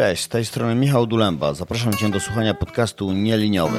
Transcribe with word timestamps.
Cześć, 0.00 0.24
z 0.24 0.28
tej 0.28 0.44
strony 0.44 0.74
Michał 0.74 1.06
Dulemba. 1.06 1.54
Zapraszam 1.54 1.94
Cię 1.94 2.08
do 2.08 2.20
słuchania 2.20 2.54
podcastu 2.54 3.12
Nieliniowy. 3.12 3.78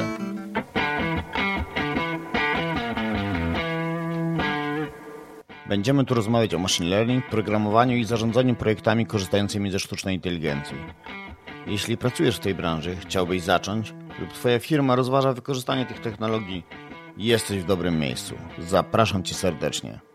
Będziemy 5.68 6.04
tu 6.04 6.14
rozmawiać 6.14 6.54
o 6.54 6.58
machine 6.58 6.88
learning, 6.88 7.26
programowaniu 7.26 7.96
i 7.96 8.04
zarządzaniu 8.04 8.54
projektami 8.54 9.06
korzystającymi 9.06 9.70
ze 9.70 9.78
sztucznej 9.78 10.14
inteligencji. 10.14 10.76
Jeśli 11.66 11.96
pracujesz 11.96 12.36
w 12.36 12.40
tej 12.40 12.54
branży, 12.54 12.96
chciałbyś 12.96 13.42
zacząć 13.42 13.94
lub 14.20 14.32
Twoja 14.32 14.58
firma 14.58 14.96
rozważa 14.96 15.32
wykorzystanie 15.32 15.86
tych 15.86 16.00
technologii, 16.00 16.64
jesteś 17.16 17.62
w 17.62 17.66
dobrym 17.66 17.98
miejscu. 17.98 18.34
Zapraszam 18.58 19.22
Cię 19.22 19.34
serdecznie. 19.34 20.11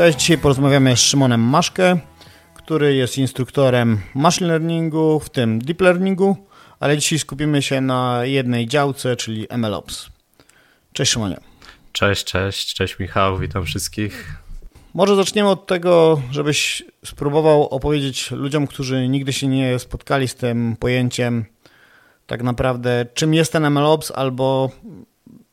Cześć, 0.00 0.18
dzisiaj 0.18 0.38
porozmawiamy 0.38 0.96
z 0.96 1.00
Szymonem 1.00 1.40
Maszkę, 1.40 1.98
który 2.54 2.94
jest 2.94 3.18
instruktorem 3.18 4.00
machine 4.14 4.48
learningu, 4.48 5.20
w 5.20 5.30
tym 5.30 5.58
deep 5.58 5.80
learningu, 5.80 6.36
ale 6.80 6.98
dzisiaj 6.98 7.18
skupimy 7.18 7.62
się 7.62 7.80
na 7.80 8.24
jednej 8.24 8.66
działce, 8.66 9.16
czyli 9.16 9.46
MLOps. 9.58 10.10
Cześć 10.92 11.12
Szymonie. 11.12 11.36
Cześć, 11.92 12.24
cześć, 12.24 12.74
cześć 12.74 12.98
Michał, 12.98 13.38
witam 13.38 13.64
wszystkich. 13.64 14.34
Może 14.94 15.16
zaczniemy 15.16 15.48
od 15.48 15.66
tego, 15.66 16.22
żebyś 16.30 16.82
spróbował 17.04 17.68
opowiedzieć 17.68 18.30
ludziom, 18.30 18.66
którzy 18.66 19.08
nigdy 19.08 19.32
się 19.32 19.46
nie 19.46 19.78
spotkali 19.78 20.28
z 20.28 20.34
tym 20.34 20.76
pojęciem, 20.76 21.44
tak 22.26 22.42
naprawdę 22.42 23.06
czym 23.14 23.34
jest 23.34 23.52
ten 23.52 23.70
MLOps 23.70 24.10
albo 24.10 24.70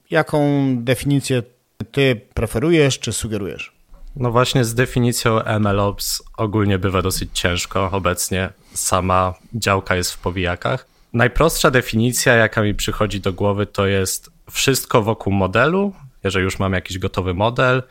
jaką 0.09 0.65
definicję 0.77 1.43
ty 1.91 2.21
preferujesz 2.33 2.99
czy 2.99 3.13
sugerujesz. 3.13 3.76
No 4.19 4.31
właśnie 4.31 4.65
z 4.65 4.73
definicją 4.73 5.39
MLOps 5.59 6.23
ogólnie 6.37 6.79
bywa 6.79 7.01
dosyć 7.01 7.29
ciężko 7.33 7.91
obecnie. 7.91 8.49
Sama 8.73 9.33
działka 9.53 9.95
jest 9.95 10.13
w 10.13 10.17
powijakach. 10.17 10.87
Najprostsza 11.13 11.71
definicja, 11.71 12.33
jaka 12.33 12.61
mi 12.61 12.75
przychodzi 12.75 13.19
do 13.19 13.33
głowy, 13.33 13.65
to 13.65 13.87
jest 13.87 14.31
wszystko 14.51 15.01
wokół 15.01 15.33
modelu. 15.33 15.93
Jeżeli 16.23 16.43
już 16.43 16.59
mam 16.59 16.73
jakiś 16.73 16.99
gotowy 16.99 17.33
model, 17.33 17.83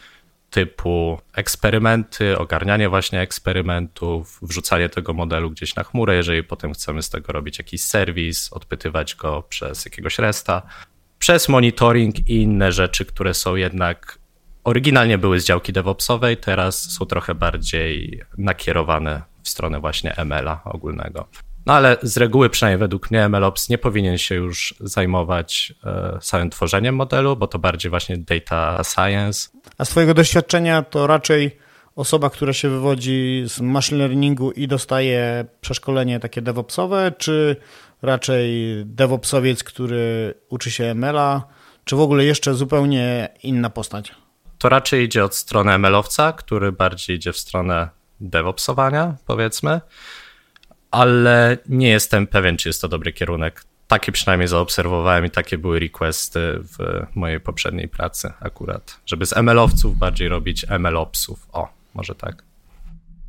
typu 0.50 1.18
eksperymenty, 1.34 2.38
ogarnianie 2.38 2.88
właśnie 2.88 3.20
eksperymentów, 3.20 4.38
wrzucanie 4.42 4.88
tego 4.88 5.12
modelu 5.12 5.50
gdzieś 5.50 5.76
na 5.76 5.84
chmurę, 5.84 6.16
jeżeli 6.16 6.44
potem 6.44 6.72
chcemy 6.72 7.02
z 7.02 7.10
tego 7.10 7.32
robić 7.32 7.58
jakiś 7.58 7.82
serwis, 7.82 8.52
odpytywać 8.52 9.14
go 9.14 9.42
przez 9.48 9.84
jakiegoś 9.84 10.18
resta, 10.18 10.62
przez 11.18 11.48
monitoring 11.48 12.28
i 12.28 12.42
inne 12.42 12.72
rzeczy, 12.72 13.04
które 13.04 13.34
są 13.34 13.54
jednak 13.54 14.18
oryginalnie 14.66 15.18
były 15.18 15.40
z 15.40 15.44
działki 15.44 15.72
DevOpsowej, 15.72 16.36
teraz 16.36 16.90
są 16.92 17.06
trochę 17.06 17.34
bardziej 17.34 18.22
nakierowane 18.38 19.22
w 19.42 19.48
stronę 19.48 19.80
właśnie 19.80 20.16
ML-a 20.16 20.60
ogólnego. 20.64 21.28
No 21.66 21.72
ale 21.72 21.96
z 22.02 22.16
reguły, 22.16 22.50
przynajmniej 22.50 22.78
według 22.78 23.10
mnie, 23.10 23.28
MLOps 23.28 23.68
nie 23.68 23.78
powinien 23.78 24.18
się 24.18 24.34
już 24.34 24.74
zajmować 24.80 25.74
e, 25.84 26.18
samym 26.20 26.50
tworzeniem 26.50 26.94
modelu, 26.94 27.36
bo 27.36 27.46
to 27.46 27.58
bardziej 27.58 27.90
właśnie 27.90 28.16
data 28.16 28.82
science. 28.84 29.48
A 29.78 29.84
z 29.84 29.88
Twojego 29.88 30.14
doświadczenia 30.14 30.82
to 30.82 31.06
raczej 31.06 31.58
osoba, 31.96 32.30
która 32.30 32.52
się 32.52 32.68
wywodzi 32.68 33.44
z 33.46 33.60
machine 33.60 33.98
learningu 33.98 34.50
i 34.50 34.68
dostaje 34.68 35.44
przeszkolenie 35.60 36.20
takie 36.20 36.42
DevOpsowe, 36.42 37.12
czy 37.18 37.56
raczej 38.02 38.50
DevOpsowiec, 38.84 39.64
który 39.64 40.34
uczy 40.48 40.70
się 40.70 40.84
ML-a, 40.84 41.42
czy 41.84 41.96
w 41.96 42.00
ogóle 42.00 42.24
jeszcze 42.24 42.54
zupełnie 42.54 43.28
inna 43.42 43.70
postać? 43.70 44.25
To 44.66 44.70
raczej 44.70 45.04
idzie 45.04 45.24
od 45.24 45.34
strony 45.34 45.72
ML-owca, 45.72 46.32
który 46.32 46.72
bardziej 46.72 47.16
idzie 47.16 47.32
w 47.32 47.36
stronę 47.36 47.88
DevOpsowania, 48.20 49.16
powiedzmy 49.26 49.80
ale 50.90 51.58
nie 51.68 51.88
jestem 51.88 52.26
pewien, 52.26 52.56
czy 52.56 52.68
jest 52.68 52.80
to 52.80 52.88
dobry 52.88 53.12
kierunek. 53.12 53.64
Takie 53.88 54.12
przynajmniej 54.12 54.48
zaobserwowałem 54.48 55.26
i 55.26 55.30
takie 55.30 55.58
były 55.58 55.78
requesty 55.78 56.40
w 56.60 57.06
mojej 57.14 57.40
poprzedniej 57.40 57.88
pracy 57.88 58.32
akurat, 58.40 59.00
żeby 59.06 59.26
z 59.26 59.32
ML-owców 59.32 59.96
bardziej 59.96 60.28
robić 60.28 60.66
ML-opsów. 60.68 61.36
O, 61.52 61.68
może 61.94 62.14
tak. 62.14 62.42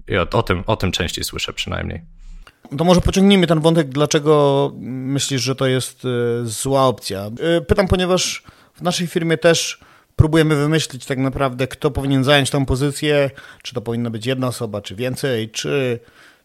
I 0.07 0.17
o, 0.17 0.27
o, 0.29 0.43
tym, 0.43 0.63
o 0.67 0.75
tym 0.75 0.91
częściej 0.91 1.23
słyszę 1.23 1.53
przynajmniej. 1.53 2.01
To 2.77 2.83
może 2.83 3.01
pociągnijmy 3.01 3.47
ten 3.47 3.59
wątek, 3.59 3.89
dlaczego 3.89 4.71
myślisz, 4.81 5.41
że 5.41 5.55
to 5.55 5.65
jest 5.65 6.05
e, 6.05 6.45
zła 6.45 6.85
opcja. 6.85 7.21
E, 7.57 7.61
pytam, 7.61 7.87
ponieważ 7.87 8.43
w 8.73 8.81
naszej 8.81 9.07
firmie 9.07 9.37
też 9.37 9.79
próbujemy 10.17 10.55
wymyślić 10.55 11.05
tak 11.05 11.17
naprawdę, 11.17 11.67
kto 11.67 11.91
powinien 11.91 12.23
zająć 12.23 12.49
tą 12.49 12.65
pozycję, 12.65 13.29
czy 13.63 13.73
to 13.73 13.81
powinna 13.81 14.09
być 14.09 14.25
jedna 14.25 14.47
osoba, 14.47 14.81
czy 14.81 14.95
więcej, 14.95 15.49
czy 15.49 15.99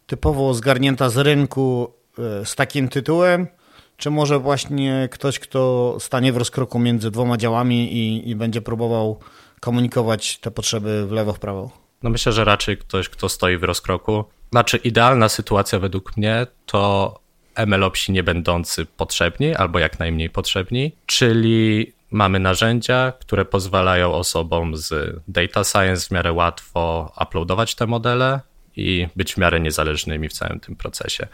typowo 0.07 0.55
zgarnięta 0.55 1.09
z 1.09 1.17
rynku 1.17 1.93
e, 2.19 2.47
z 2.47 2.55
takim 2.55 2.89
tytułem, 2.89 3.47
czy 3.97 4.11
może 4.11 4.39
właśnie 4.39 5.09
ktoś, 5.13 5.39
kto 5.39 5.97
stanie 6.01 6.33
w 6.33 6.37
rozkroku 6.37 6.79
między 6.79 7.11
dwoma 7.11 7.37
działami 7.37 7.93
i, 7.93 8.31
i 8.31 8.37
będzie 8.37 8.63
próbował 8.63 9.19
komunikować 9.61 10.39
te 10.39 10.51
potrzeby 10.51 11.07
w 11.07 11.13
lewo, 11.13 11.33
w 11.33 11.39
prawo? 11.39 11.71
No 12.03 12.11
myślę, 12.11 12.33
że 12.33 12.45
raczej 12.45 12.77
ktoś, 12.77 13.09
kto 13.09 13.29
stoi 13.29 13.57
w 13.57 13.63
rozkroku. 13.63 14.25
Znaczy, 14.51 14.77
idealna 14.77 15.29
sytuacja 15.29 15.79
według 15.79 16.17
mnie 16.17 16.47
to 16.67 17.15
MLOPsi 17.67 18.13
nie 18.13 18.23
będący 18.23 18.87
potrzebni 18.87 19.55
albo 19.55 19.79
jak 19.79 19.99
najmniej 19.99 20.31
potrzebni, 20.31 20.93
czyli 21.07 21.93
mamy 22.13 22.41
narzędzia, 22.41 23.13
które 23.21 23.45
pozwalają 23.45 24.15
osobom 24.15 24.77
z 24.77 25.17
data 25.29 25.65
science 25.65 26.07
w 26.07 26.11
miarę 26.11 26.33
łatwo 26.33 27.13
uploadować 27.21 27.75
te 27.75 27.87
modele, 27.87 28.41
i 28.77 29.09
być 29.17 29.35
w 29.35 29.39
miarę 29.39 29.61
niezależnymi 29.61 30.29
w 30.29 30.33
całym 30.33 30.61
tym 30.61 30.77
procesie. 30.77 31.27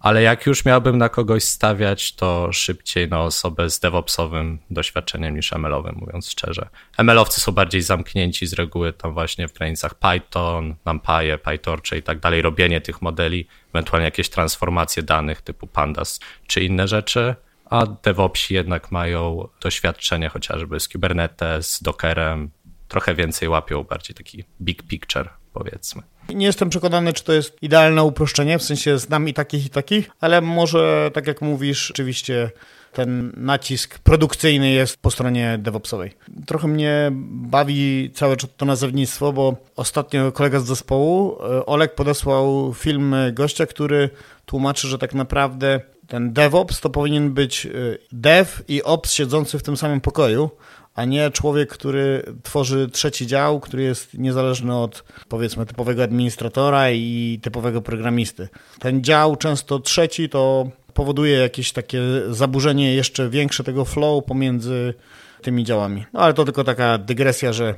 Ale 0.00 0.22
jak 0.22 0.46
już 0.46 0.64
miałbym 0.64 0.98
na 0.98 1.08
kogoś 1.08 1.44
stawiać, 1.44 2.14
to 2.14 2.52
szybciej 2.52 3.08
na 3.08 3.22
osobę 3.22 3.70
z 3.70 3.80
DevOpsowym 3.80 4.58
doświadczeniem 4.70 5.36
niż 5.36 5.52
ML-owym, 5.52 5.96
mówiąc 5.96 6.30
szczerze. 6.30 6.68
ML-owcy 6.98 7.40
są 7.40 7.52
bardziej 7.52 7.82
zamknięci 7.82 8.46
z 8.46 8.52
reguły 8.52 8.92
tam 8.92 9.12
właśnie 9.14 9.48
w 9.48 9.52
granicach 9.52 9.94
Python, 9.94 10.74
NumPy, 10.84 11.38
PyTorch 11.42 11.92
i 11.98 12.02
tak 12.02 12.20
dalej, 12.20 12.42
robienie 12.42 12.80
tych 12.80 13.02
modeli, 13.02 13.46
ewentualnie 13.74 14.04
jakieś 14.04 14.28
transformacje 14.28 15.02
danych 15.02 15.42
typu 15.42 15.66
Pandas 15.66 16.20
czy 16.46 16.64
inne 16.64 16.88
rzeczy, 16.88 17.34
a 17.70 17.86
DevOpsi 17.86 18.54
jednak 18.54 18.90
mają 18.90 19.48
doświadczenie 19.60 20.28
chociażby 20.28 20.80
z 20.80 20.88
Kubernetes, 20.88 21.82
Dockerem, 21.82 22.50
trochę 22.88 23.14
więcej 23.14 23.48
łapią 23.48 23.84
bardziej 23.84 24.14
taki 24.16 24.44
big 24.60 24.82
picture 24.82 25.30
powiedzmy. 25.52 26.02
Nie 26.28 26.46
jestem 26.46 26.70
przekonany, 26.70 27.12
czy 27.12 27.24
to 27.24 27.32
jest 27.32 27.62
idealne 27.62 28.02
uproszczenie, 28.02 28.58
w 28.58 28.62
sensie 28.62 28.98
znam 28.98 29.28
i 29.28 29.34
takich, 29.34 29.66
i 29.66 29.70
takich, 29.70 30.10
ale 30.20 30.40
może, 30.40 31.10
tak 31.14 31.26
jak 31.26 31.42
mówisz, 31.42 31.90
oczywiście 31.90 32.50
ten 32.92 33.32
nacisk 33.36 33.98
produkcyjny 33.98 34.70
jest 34.70 34.96
po 34.96 35.10
stronie 35.10 35.58
DevOpsowej. 35.58 36.14
Trochę 36.46 36.68
mnie 36.68 37.10
bawi 37.30 38.10
całe 38.14 38.36
to 38.36 38.66
nazewnictwo, 38.66 39.32
bo 39.32 39.56
ostatnio 39.76 40.32
kolega 40.32 40.60
z 40.60 40.64
zespołu, 40.64 41.38
e, 41.42 41.66
Olek, 41.66 41.94
podesłał 41.94 42.74
film 42.74 43.14
gościa, 43.32 43.66
który 43.66 44.10
tłumaczy, 44.46 44.88
że 44.88 44.98
tak 44.98 45.14
naprawdę 45.14 45.80
ten 46.10 46.32
DevOps 46.32 46.80
to 46.80 46.90
powinien 46.90 47.32
być 47.32 47.66
e, 47.66 47.70
dev 48.12 48.50
i 48.68 48.82
ops 48.82 49.12
siedzący 49.12 49.58
w 49.58 49.62
tym 49.62 49.76
samym 49.76 50.00
pokoju, 50.00 50.50
a 50.94 51.04
nie 51.04 51.30
człowiek, 51.30 51.70
który 51.70 52.22
tworzy 52.42 52.88
trzeci 52.88 53.26
dział, 53.26 53.60
który 53.60 53.82
jest 53.82 54.14
niezależny 54.14 54.76
od 54.76 55.04
powiedzmy 55.28 55.66
typowego 55.66 56.02
administratora 56.02 56.90
i 56.90 57.40
typowego 57.42 57.82
programisty. 57.82 58.48
Ten 58.78 59.04
dział, 59.04 59.36
często 59.36 59.78
trzeci, 59.78 60.28
to 60.28 60.70
powoduje 60.94 61.36
jakieś 61.36 61.72
takie 61.72 62.00
zaburzenie 62.30 62.94
jeszcze 62.94 63.28
większe 63.28 63.64
tego 63.64 63.84
flow 63.84 64.24
pomiędzy 64.24 64.94
tymi 65.42 65.64
działami. 65.64 66.06
No 66.12 66.20
ale 66.20 66.34
to 66.34 66.44
tylko 66.44 66.64
taka 66.64 66.98
dygresja, 66.98 67.52
że. 67.52 67.74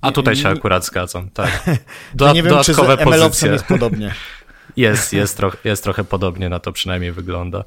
A 0.00 0.12
tutaj 0.12 0.36
się 0.36 0.48
akurat 0.48 0.84
zgadzam, 0.84 1.30
tak. 1.30 1.64
Do, 2.14 2.32
nie 2.32 2.42
wiem, 2.42 2.54
czy 2.64 2.74
z 2.74 2.78
ML 2.78 3.50
jest 3.52 3.64
podobnie. 3.64 4.14
Jest, 4.76 5.12
jest, 5.12 5.36
troch, 5.36 5.56
jest 5.64 5.82
trochę 5.82 6.04
podobnie, 6.04 6.48
na 6.48 6.60
to 6.60 6.72
przynajmniej 6.72 7.12
wygląda. 7.12 7.64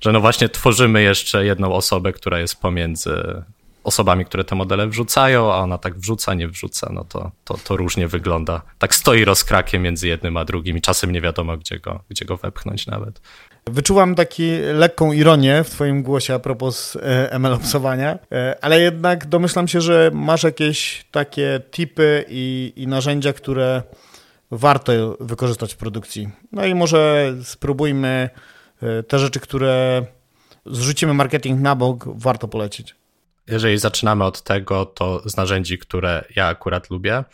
Że 0.00 0.12
no 0.12 0.20
właśnie 0.20 0.48
tworzymy 0.48 1.02
jeszcze 1.02 1.44
jedną 1.44 1.72
osobę, 1.72 2.12
która 2.12 2.38
jest 2.38 2.60
pomiędzy 2.60 3.42
osobami, 3.84 4.24
które 4.24 4.44
te 4.44 4.54
modele 4.54 4.86
wrzucają, 4.86 5.52
a 5.52 5.56
ona 5.56 5.78
tak 5.78 5.98
wrzuca, 5.98 6.34
nie 6.34 6.48
wrzuca, 6.48 6.90
no 6.92 7.04
to, 7.04 7.30
to, 7.44 7.58
to 7.64 7.76
różnie 7.76 8.08
wygląda. 8.08 8.62
Tak 8.78 8.94
stoi 8.94 9.24
rozkrakiem 9.24 9.82
między 9.82 10.08
jednym 10.08 10.36
a 10.36 10.44
drugim 10.44 10.76
i 10.76 10.80
czasem 10.80 11.12
nie 11.12 11.20
wiadomo, 11.20 11.56
gdzie 11.56 11.78
go, 11.78 12.00
gdzie 12.08 12.24
go 12.24 12.36
wepchnąć 12.36 12.86
nawet. 12.86 13.20
Wyczułam 13.66 14.14
taki 14.14 14.50
lekką 14.74 15.12
ironię 15.12 15.64
w 15.64 15.70
twoim 15.70 16.02
głosie 16.02 16.34
a 16.34 16.38
propos 16.38 16.96
e, 16.96 17.32
ML-opsowania, 17.32 18.18
e, 18.32 18.56
ale 18.60 18.80
jednak 18.80 19.26
domyślam 19.26 19.68
się, 19.68 19.80
że 19.80 20.10
masz 20.14 20.42
jakieś 20.42 21.04
takie 21.10 21.60
tipy 21.70 22.24
i, 22.28 22.72
i 22.76 22.86
narzędzia, 22.86 23.32
które 23.32 23.82
warto 24.50 25.16
wykorzystać 25.20 25.74
w 25.74 25.76
produkcji. 25.76 26.28
No 26.52 26.66
i 26.66 26.74
może 26.74 27.34
spróbujmy 27.42 28.30
e, 28.82 29.02
te 29.02 29.18
rzeczy, 29.18 29.40
które 29.40 30.06
zrzucimy 30.66 31.14
marketing 31.14 31.60
na 31.60 31.76
bok, 31.76 32.04
warto 32.18 32.48
polecić. 32.48 32.94
Jeżeli 33.46 33.78
zaczynamy 33.78 34.24
od 34.24 34.42
tego, 34.42 34.86
to 34.86 35.28
z 35.28 35.36
narzędzi, 35.36 35.78
które 35.78 36.24
ja 36.36 36.46
akurat 36.46 36.90
lubię 36.90 37.24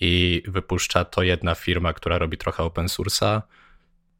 i 0.00 0.42
wypuszcza 0.46 1.04
to 1.04 1.22
jedna 1.22 1.54
firma, 1.54 1.92
która 1.92 2.18
robi 2.18 2.38
trochę 2.38 2.62
open 2.62 2.86
source'a. 2.86 3.42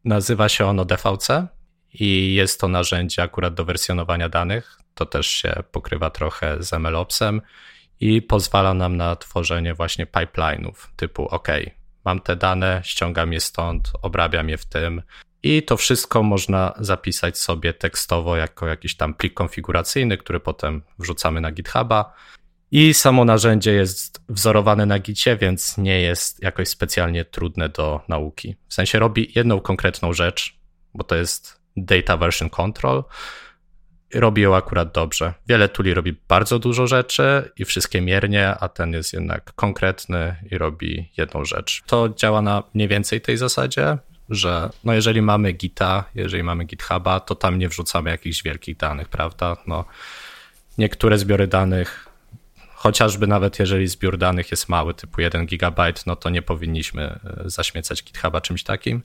Nazywa 0.04 0.48
się 0.48 0.66
ono 0.66 0.84
DVC 0.84 1.46
i 1.94 2.34
jest 2.34 2.60
to 2.60 2.68
narzędzie 2.68 3.22
akurat 3.22 3.54
do 3.54 3.64
wersjonowania 3.64 4.28
danych. 4.28 4.78
To 4.94 5.06
też 5.06 5.26
się 5.26 5.62
pokrywa 5.72 6.10
trochę 6.10 6.62
z 6.62 6.72
MLOpsem 6.72 7.42
i 8.00 8.22
pozwala 8.22 8.74
nam 8.74 8.96
na 8.96 9.16
tworzenie 9.16 9.74
właśnie 9.74 10.06
pipeline'ów 10.06 10.74
typu 10.96 11.28
OK, 11.28 11.48
mam 12.06 12.20
te 12.20 12.36
dane, 12.36 12.80
ściągam 12.84 13.32
je 13.32 13.40
stąd, 13.40 13.92
obrabiam 14.02 14.48
je 14.48 14.56
w 14.56 14.64
tym 14.64 15.02
i 15.42 15.62
to 15.62 15.76
wszystko 15.76 16.22
można 16.22 16.74
zapisać 16.78 17.38
sobie 17.38 17.72
tekstowo 17.74 18.36
jako 18.36 18.66
jakiś 18.66 18.96
tam 18.96 19.14
plik 19.14 19.34
konfiguracyjny, 19.34 20.18
który 20.18 20.40
potem 20.40 20.82
wrzucamy 20.98 21.40
na 21.40 21.52
GitHuba. 21.52 22.14
I 22.70 22.94
samo 22.94 23.24
narzędzie 23.24 23.72
jest 23.72 24.22
wzorowane 24.28 24.86
na 24.86 24.98
Gicie, 24.98 25.36
więc 25.36 25.78
nie 25.78 26.00
jest 26.00 26.42
jakoś 26.42 26.68
specjalnie 26.68 27.24
trudne 27.24 27.68
do 27.68 28.00
nauki. 28.08 28.56
W 28.68 28.74
sensie 28.74 28.98
robi 28.98 29.32
jedną 29.34 29.60
konkretną 29.60 30.12
rzecz, 30.12 30.58
bo 30.94 31.04
to 31.04 31.16
jest 31.16 31.60
Data 31.76 32.16
Version 32.16 32.50
Control, 32.50 33.04
robi 34.20 34.42
ją 34.42 34.56
akurat 34.56 34.92
dobrze. 34.92 35.34
Wiele 35.48 35.68
tuli 35.68 35.94
robi 35.94 36.16
bardzo 36.28 36.58
dużo 36.58 36.86
rzeczy 36.86 37.50
i 37.56 37.64
wszystkie 37.64 38.00
miernie, 38.00 38.54
a 38.60 38.68
ten 38.68 38.92
jest 38.92 39.12
jednak 39.12 39.52
konkretny 39.54 40.36
i 40.50 40.58
robi 40.58 41.10
jedną 41.16 41.44
rzecz. 41.44 41.82
To 41.86 42.08
działa 42.08 42.42
na 42.42 42.62
mniej 42.74 42.88
więcej 42.88 43.20
tej 43.20 43.36
zasadzie, 43.36 43.98
że 44.30 44.70
no 44.84 44.94
jeżeli 44.94 45.22
mamy 45.22 45.52
Gita, 45.52 46.04
jeżeli 46.14 46.42
mamy 46.42 46.64
GitHuba, 46.64 47.20
to 47.20 47.34
tam 47.34 47.58
nie 47.58 47.68
wrzucamy 47.68 48.10
jakichś 48.10 48.42
wielkich 48.42 48.76
danych, 48.76 49.08
prawda? 49.08 49.56
No, 49.66 49.84
niektóre 50.78 51.18
zbiory 51.18 51.46
danych, 51.46 52.08
chociażby 52.74 53.26
nawet 53.26 53.58
jeżeli 53.58 53.86
zbiór 53.86 54.18
danych 54.18 54.50
jest 54.50 54.68
mały, 54.68 54.94
typu 54.94 55.20
1 55.20 55.46
GB, 55.46 55.92
no 56.06 56.16
to 56.16 56.30
nie 56.30 56.42
powinniśmy 56.42 57.02
e, 57.02 57.18
zaśmiecać 57.44 58.02
GitHuba 58.04 58.40
czymś 58.40 58.62
takim. 58.62 59.02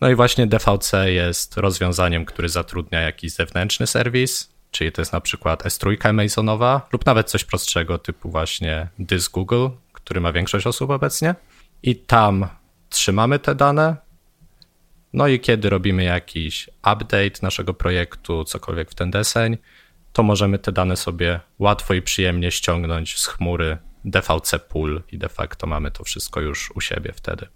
No 0.00 0.10
i 0.10 0.14
właśnie 0.14 0.46
DVC 0.46 0.92
jest 1.12 1.56
rozwiązaniem, 1.56 2.24
który 2.24 2.48
zatrudnia 2.48 3.00
jakiś 3.00 3.32
zewnętrzny 3.32 3.86
serwis, 3.86 4.52
czyli 4.70 4.92
to 4.92 5.00
jest 5.00 5.12
na 5.12 5.20
przykład 5.20 5.64
S3 5.64 6.08
Amazonowa 6.08 6.88
lub 6.92 7.06
nawet 7.06 7.30
coś 7.30 7.44
prostszego 7.44 7.98
typu 7.98 8.30
właśnie 8.30 8.88
Disk 8.98 9.32
Google, 9.32 9.68
który 9.92 10.20
ma 10.20 10.32
większość 10.32 10.66
osób 10.66 10.90
obecnie. 10.90 11.34
I 11.82 11.96
tam 11.96 12.48
trzymamy 12.88 13.38
te 13.38 13.54
dane. 13.54 13.96
No 15.12 15.28
i 15.28 15.40
kiedy 15.40 15.70
robimy 15.70 16.04
jakiś 16.04 16.68
update 16.78 17.38
naszego 17.42 17.74
projektu, 17.74 18.44
cokolwiek 18.44 18.90
w 18.90 18.94
ten 18.94 19.10
deseń, 19.10 19.58
to 20.12 20.22
możemy 20.22 20.58
te 20.58 20.72
dane 20.72 20.96
sobie 20.96 21.40
łatwo 21.58 21.94
i 21.94 22.02
przyjemnie 22.02 22.50
ściągnąć 22.50 23.18
z 23.18 23.26
chmury 23.26 23.78
DVC 24.04 24.58
pool 24.58 25.02
i 25.12 25.18
de 25.18 25.28
facto 25.28 25.66
mamy 25.66 25.90
to 25.90 26.04
wszystko 26.04 26.40
już 26.40 26.72
u 26.74 26.80
siebie 26.80 27.12
wtedy. 27.12 27.46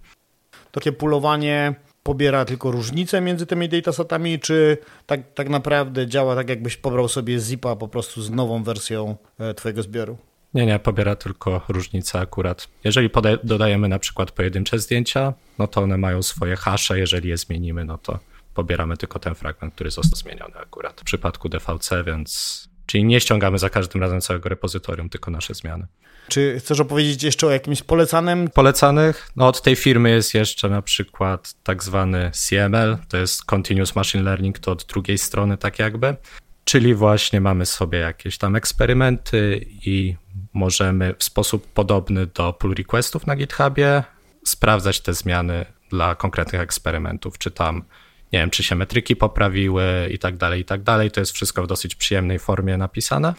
Takie 0.73 0.93
pulowanie 0.93 1.75
pobiera 2.03 2.45
tylko 2.45 2.71
różnice 2.71 3.21
między 3.21 3.47
tymi 3.47 3.69
datasetami, 3.69 4.39
czy 4.39 4.79
tak, 5.07 5.21
tak 5.35 5.49
naprawdę 5.49 6.07
działa 6.07 6.37
tak, 6.37 6.49
jakbyś 6.49 6.77
pobrał 6.77 7.09
sobie 7.09 7.39
zipa 7.39 7.77
po 7.77 7.89
prostu 7.89 8.23
z 8.23 8.31
nową 8.31 8.63
wersją 8.63 9.17
e, 9.39 9.55
twojego 9.55 9.83
zbioru? 9.83 10.19
Nie, 10.55 10.67
nie, 10.67 10.79
pobiera 10.79 11.17
tylko 11.17 11.61
różnice 11.69 12.19
akurat. 12.21 12.69
Jeżeli 12.85 13.11
dodajemy 13.45 13.89
na 13.89 13.99
przykład 13.99 14.31
pojedyncze 14.31 14.79
zdjęcia, 14.79 15.33
no 15.59 15.67
to 15.67 15.81
one 15.81 15.99
mają 15.99 16.23
swoje 16.23 16.57
hasze, 16.57 16.99
jeżeli 16.99 17.29
je 17.29 17.37
zmienimy, 17.37 17.85
no 17.85 17.99
to 17.99 18.19
pobieramy 18.55 18.97
tylko 18.97 19.19
ten 19.19 19.35
fragment, 19.35 19.75
który 19.75 19.91
został 19.91 20.19
zmieniony 20.19 20.59
akurat 20.59 21.01
w 21.01 21.05
przypadku 21.05 21.49
DVC, 21.49 22.05
więc 22.07 22.72
czyli 22.93 23.05
nie 23.05 23.21
ściągamy 23.21 23.59
za 23.59 23.71
każdym 23.71 24.01
razem 24.01 24.21
całego 24.21 24.49
repozytorium, 24.49 25.09
tylko 25.09 25.31
nasze 25.31 25.55
zmiany. 25.55 25.87
Czy 26.29 26.57
chcesz 26.59 26.81
opowiedzieć 26.81 27.23
jeszcze 27.23 27.47
o 27.47 27.51
jakimś 27.51 27.83
polecanym? 27.83 28.49
Polecanych? 28.49 29.31
No 29.37 29.47
od 29.47 29.63
tej 29.63 29.77
firmy 29.77 30.11
jest 30.11 30.35
jeszcze 30.35 30.69
na 30.69 30.83
przykład 30.83 31.55
tak 31.63 31.83
zwany 31.85 32.31
CML, 32.31 32.99
to 33.09 33.17
jest 33.17 33.45
Continuous 33.45 33.97
Machine 33.97 34.25
Learning, 34.25 34.59
to 34.59 34.73
od 34.73 34.85
drugiej 34.85 35.19
strony 35.19 35.59
tak 35.59 35.79
jakby. 35.79 36.17
Czyli 36.65 36.95
właśnie 36.95 37.41
mamy 37.41 37.67
sobie 37.67 37.99
jakieś 37.99 38.39
tam 38.39 38.57
eksperymenty 38.57 39.67
i 39.87 40.17
możemy 40.53 41.15
w 41.19 41.25
sposób 41.25 41.67
podobny 41.67 42.27
do 42.27 42.53
pull 42.53 42.75
requestów 42.75 43.27
na 43.27 43.37
GitHubie 43.37 44.03
sprawdzać 44.45 45.01
te 45.01 45.15
zmiany 45.15 45.65
dla 45.91 46.15
konkretnych 46.15 46.61
eksperymentów, 46.61 47.39
czy 47.39 47.51
tam, 47.51 47.85
nie 48.33 48.39
wiem, 48.39 48.51
czy 48.51 48.63
się 48.63 48.75
metryki 48.75 49.17
poprawiły 49.17 50.09
i 50.11 50.19
tak 50.19 50.37
dalej, 50.37 50.61
i 50.61 50.65
tak 50.65 50.83
dalej. 50.83 51.11
To 51.11 51.21
jest 51.21 51.33
wszystko 51.33 51.63
w 51.63 51.67
dosyć 51.67 51.95
przyjemnej 51.95 52.39
formie 52.39 52.77
napisane. 52.77 53.35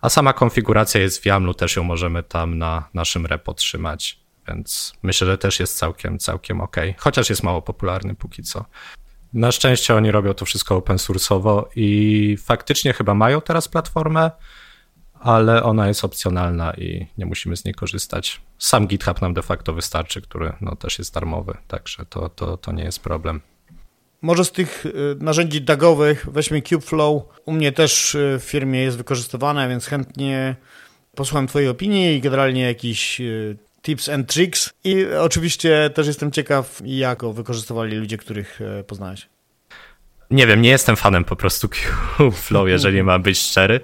A 0.00 0.08
sama 0.08 0.32
konfiguracja 0.32 1.00
jest 1.00 1.22
w 1.22 1.26
YAMLu, 1.26 1.54
też 1.54 1.76
ją 1.76 1.84
możemy 1.84 2.22
tam 2.22 2.58
na 2.58 2.88
naszym 2.94 3.26
repo 3.26 3.54
trzymać, 3.54 4.20
więc 4.48 4.92
myślę, 5.02 5.26
że 5.26 5.38
też 5.38 5.60
jest 5.60 5.78
całkiem, 5.78 6.18
całkiem 6.18 6.60
ok, 6.60 6.76
chociaż 6.98 7.30
jest 7.30 7.42
mało 7.42 7.62
popularny 7.62 8.14
póki 8.14 8.42
co. 8.42 8.64
Na 9.32 9.52
szczęście 9.52 9.94
oni 9.94 10.10
robią 10.10 10.34
to 10.34 10.44
wszystko 10.44 10.76
open 10.76 10.96
source'owo 10.96 11.64
i 11.76 12.36
faktycznie 12.44 12.92
chyba 12.92 13.14
mają 13.14 13.40
teraz 13.40 13.68
platformę, 13.68 14.30
ale 15.20 15.62
ona 15.62 15.88
jest 15.88 16.04
opcjonalna 16.04 16.72
i 16.74 17.06
nie 17.18 17.26
musimy 17.26 17.56
z 17.56 17.64
niej 17.64 17.74
korzystać. 17.74 18.40
Sam 18.58 18.86
GitHub 18.86 19.20
nam 19.20 19.34
de 19.34 19.42
facto 19.42 19.72
wystarczy, 19.72 20.22
który 20.22 20.52
no, 20.60 20.76
też 20.76 20.98
jest 20.98 21.14
darmowy, 21.14 21.56
także 21.68 22.06
to, 22.06 22.28
to, 22.28 22.56
to 22.56 22.72
nie 22.72 22.84
jest 22.84 23.02
problem. 23.02 23.40
Może 24.24 24.44
z 24.44 24.52
tych 24.52 24.86
y, 24.86 24.92
narzędzi 25.20 25.62
dagowych 25.62 26.26
weźmy 26.30 26.62
Kubeflow. 26.62 27.22
U 27.44 27.52
mnie 27.52 27.72
też 27.72 28.14
y, 28.14 28.38
w 28.40 28.44
firmie 28.44 28.80
jest 28.80 28.96
wykorzystywane, 28.96 29.68
więc 29.68 29.86
chętnie 29.86 30.56
posłucham 31.14 31.46
Twojej 31.46 31.68
opinii 31.68 32.16
i 32.16 32.20
generalnie 32.20 32.62
jakiś 32.62 33.20
y, 33.20 33.56
tips 33.82 34.08
and 34.08 34.32
tricks. 34.32 34.72
I 34.84 35.06
oczywiście 35.20 35.90
też 35.94 36.06
jestem 36.06 36.30
ciekaw, 36.32 36.80
jak 36.84 37.24
wykorzystywali 37.24 37.96
ludzie, 37.96 38.16
których 38.16 38.60
poznałeś. 38.86 39.28
Nie 40.30 40.46
wiem, 40.46 40.62
nie 40.62 40.70
jestem 40.70 40.96
fanem 40.96 41.24
po 41.24 41.36
prostu 41.36 41.68
Kubeflow, 42.16 42.68
jeżeli 42.68 43.02
mam 43.02 43.22
być 43.22 43.38
szczery. 43.38 43.80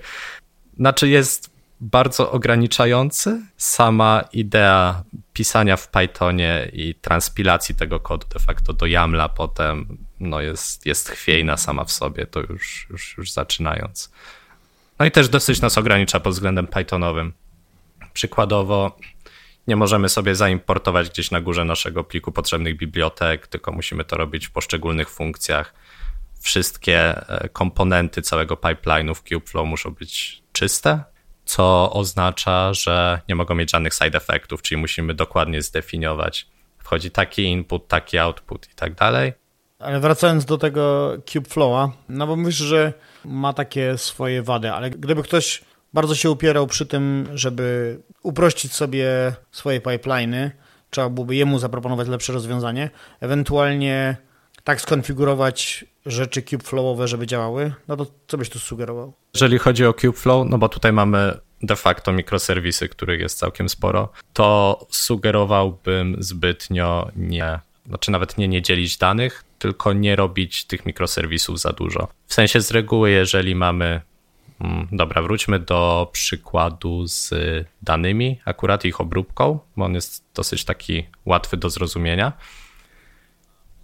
Znaczy 0.77 1.09
jest 1.09 1.51
bardzo 1.81 2.33
ograniczający. 2.33 3.43
Sama 3.57 4.25
idea 4.33 5.03
pisania 5.33 5.77
w 5.77 5.89
Pythonie 5.89 6.71
i 6.73 6.95
transpilacji 6.95 7.75
tego 7.75 8.01
kodu 8.01 8.27
de 8.33 8.39
facto 8.39 8.73
do 8.73 8.87
YAMLa 8.87 9.29
potem 9.29 9.99
no 10.21 10.41
jest, 10.41 10.87
jest 10.87 11.09
chwiejna 11.09 11.57
sama 11.57 11.85
w 11.85 11.93
sobie, 11.93 12.27
to 12.27 12.41
już, 12.41 12.87
już, 12.91 13.15
już 13.19 13.33
zaczynając. 13.33 14.13
No 14.99 15.07
i 15.07 15.11
też 15.11 15.29
dosyć 15.29 15.61
nas 15.61 15.79
ogranicza 15.79 16.21
pod 16.21 16.33
względem 16.33 16.67
Pythonowym. 16.67 17.33
Przykładowo 18.13 18.99
nie 19.67 19.77
możemy 19.77 20.09
sobie 20.09 20.35
zaimportować 20.35 21.11
gdzieś 21.11 21.31
na 21.31 21.41
górze 21.41 21.65
naszego 21.65 22.05
pliku 22.05 22.33
potrzebnych 22.33 22.77
bibliotek, 22.77 23.47
tylko 23.47 23.73
musimy 23.73 24.05
to 24.05 24.17
robić 24.17 24.47
w 24.47 24.51
poszczególnych 24.51 25.11
funkcjach. 25.11 25.75
Wszystkie 26.41 27.29
e, 27.29 27.49
komponenty 27.49 28.23
całego 28.23 28.55
pipeline'u 28.55 29.15
w 29.15 29.23
Kubeflow 29.23 29.67
muszą 29.67 29.91
być 29.91 30.43
czyste, 30.53 31.05
co 31.51 31.93
oznacza, 31.93 32.75
że 32.75 33.21
nie 33.29 33.35
mogą 33.35 33.55
mieć 33.55 33.71
żadnych 33.71 33.95
side 33.95 34.19
effectów, 34.19 34.63
czyli 34.63 34.81
musimy 34.81 35.15
dokładnie 35.15 35.63
zdefiniować. 35.63 36.47
Wchodzi 36.79 37.11
taki 37.11 37.45
input, 37.45 37.89
taki 37.89 38.19
output 38.19 38.69
i 38.73 38.75
tak 38.75 38.95
dalej. 38.95 39.33
Ale 39.79 40.01
wracając 40.01 40.45
do 40.45 40.59
tego 40.59 41.13
Kubeflowa, 41.33 41.93
no 42.09 42.27
bo 42.27 42.37
myślę, 42.37 42.67
że 42.67 42.93
ma 43.25 43.53
takie 43.53 43.99
swoje 43.99 44.43
wady, 44.43 44.73
ale 44.73 44.91
gdyby 44.91 45.23
ktoś 45.23 45.63
bardzo 45.93 46.15
się 46.15 46.31
upierał 46.31 46.67
przy 46.67 46.87
tym, 46.87 47.29
żeby 47.35 47.99
uprościć 48.23 48.73
sobie 48.73 49.07
swoje 49.51 49.81
pipeliny, 49.81 50.51
trzeba 50.91 51.11
byłoby 51.11 51.37
jemu 51.37 51.59
zaproponować 51.59 52.09
lepsze 52.09 52.33
rozwiązanie, 52.33 52.91
ewentualnie 53.21 54.17
tak 54.65 54.81
skonfigurować 54.81 55.85
rzeczy 56.07 56.43
Kubeflowowe, 56.43 57.09
żeby 57.09 57.27
działały, 57.27 57.73
no 57.89 57.97
to 57.97 58.07
co 58.29 58.39
byś 58.39 58.49
tu 58.49 58.59
sugerował? 58.59 59.13
Jeżeli 59.35 59.59
chodzi 59.59 59.87
o 59.87 59.95
Kubeflow, 59.95 60.47
no 60.51 60.59
bo 60.59 60.69
tutaj 60.69 60.93
mamy 60.93 61.39
de 61.63 61.77
facto 61.77 62.13
mikroserwisy, 62.13 62.89
których 62.89 63.21
jest 63.21 63.39
całkiem 63.39 63.69
sporo, 63.69 64.09
to 64.33 64.79
sugerowałbym 64.91 66.17
zbytnio 66.19 67.11
nie, 67.17 67.59
znaczy 67.87 68.11
nawet 68.11 68.39
nie 68.39 68.49
nie 68.49 68.63
dzielić 68.63 68.97
danych, 68.97 69.45
tylko 69.59 69.93
nie 69.93 70.17
robić 70.17 70.65
tych 70.65 70.87
mikroserwisów 70.87 71.61
za 71.61 71.73
dużo. 71.73 72.09
W 72.27 72.35
sensie 72.35 72.61
z 72.61 72.71
reguły, 72.71 73.11
jeżeli 73.11 73.55
mamy 73.55 74.01
mm, 74.61 74.89
Dobra, 74.93 75.23
wróćmy 75.23 75.59
do 75.59 76.09
przykładu 76.13 77.07
z 77.07 77.35
danymi, 77.83 78.41
akurat 78.45 78.85
ich 78.85 79.01
obróbką, 79.01 79.59
bo 79.77 79.85
on 79.85 79.95
jest 79.95 80.25
dosyć 80.35 80.65
taki 80.65 81.07
łatwy 81.27 81.57
do 81.57 81.71
zrozumienia. 81.71 82.33